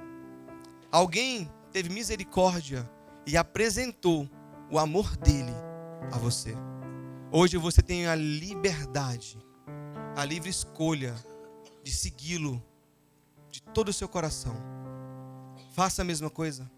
Alguém 0.90 1.50
teve 1.70 1.90
misericórdia 1.90 2.90
e 3.26 3.36
apresentou 3.36 4.28
o 4.70 4.78
amor 4.78 5.16
dele 5.16 5.52
a 6.12 6.18
você. 6.18 6.54
Hoje 7.32 7.56
você 7.56 7.82
tem 7.82 8.06
a 8.06 8.14
liberdade, 8.14 9.38
a 10.16 10.24
livre 10.24 10.50
escolha 10.50 11.14
de 11.82 11.90
segui-lo 11.90 12.62
de 13.50 13.62
todo 13.62 13.88
o 13.88 13.92
seu 13.92 14.08
coração. 14.08 14.54
Faça 15.72 16.02
a 16.02 16.04
mesma 16.04 16.28
coisa. 16.28 16.70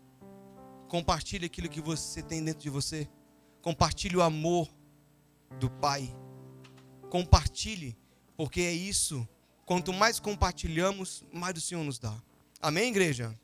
Compartilhe 0.89 1.47
aquilo 1.47 1.69
que 1.69 1.81
você 1.81 2.23
tem 2.23 2.45
dentro 2.45 2.63
de 2.63 2.71
você. 2.71 3.09
Compartilhe 3.63 4.17
o 4.17 4.23
amor 4.23 4.69
do 5.59 5.71
Pai. 5.71 6.15
Compartilhe, 7.09 7.97
porque 8.37 8.61
é 8.61 8.73
isso. 8.73 9.27
Quanto 9.65 9.93
mais 9.93 10.19
compartilhamos, 10.19 11.25
mais 11.33 11.57
o 11.57 11.61
Senhor 11.61 11.85
nos 11.85 11.99
dá. 11.99 12.15
Amém, 12.61 12.89
igreja? 12.89 13.39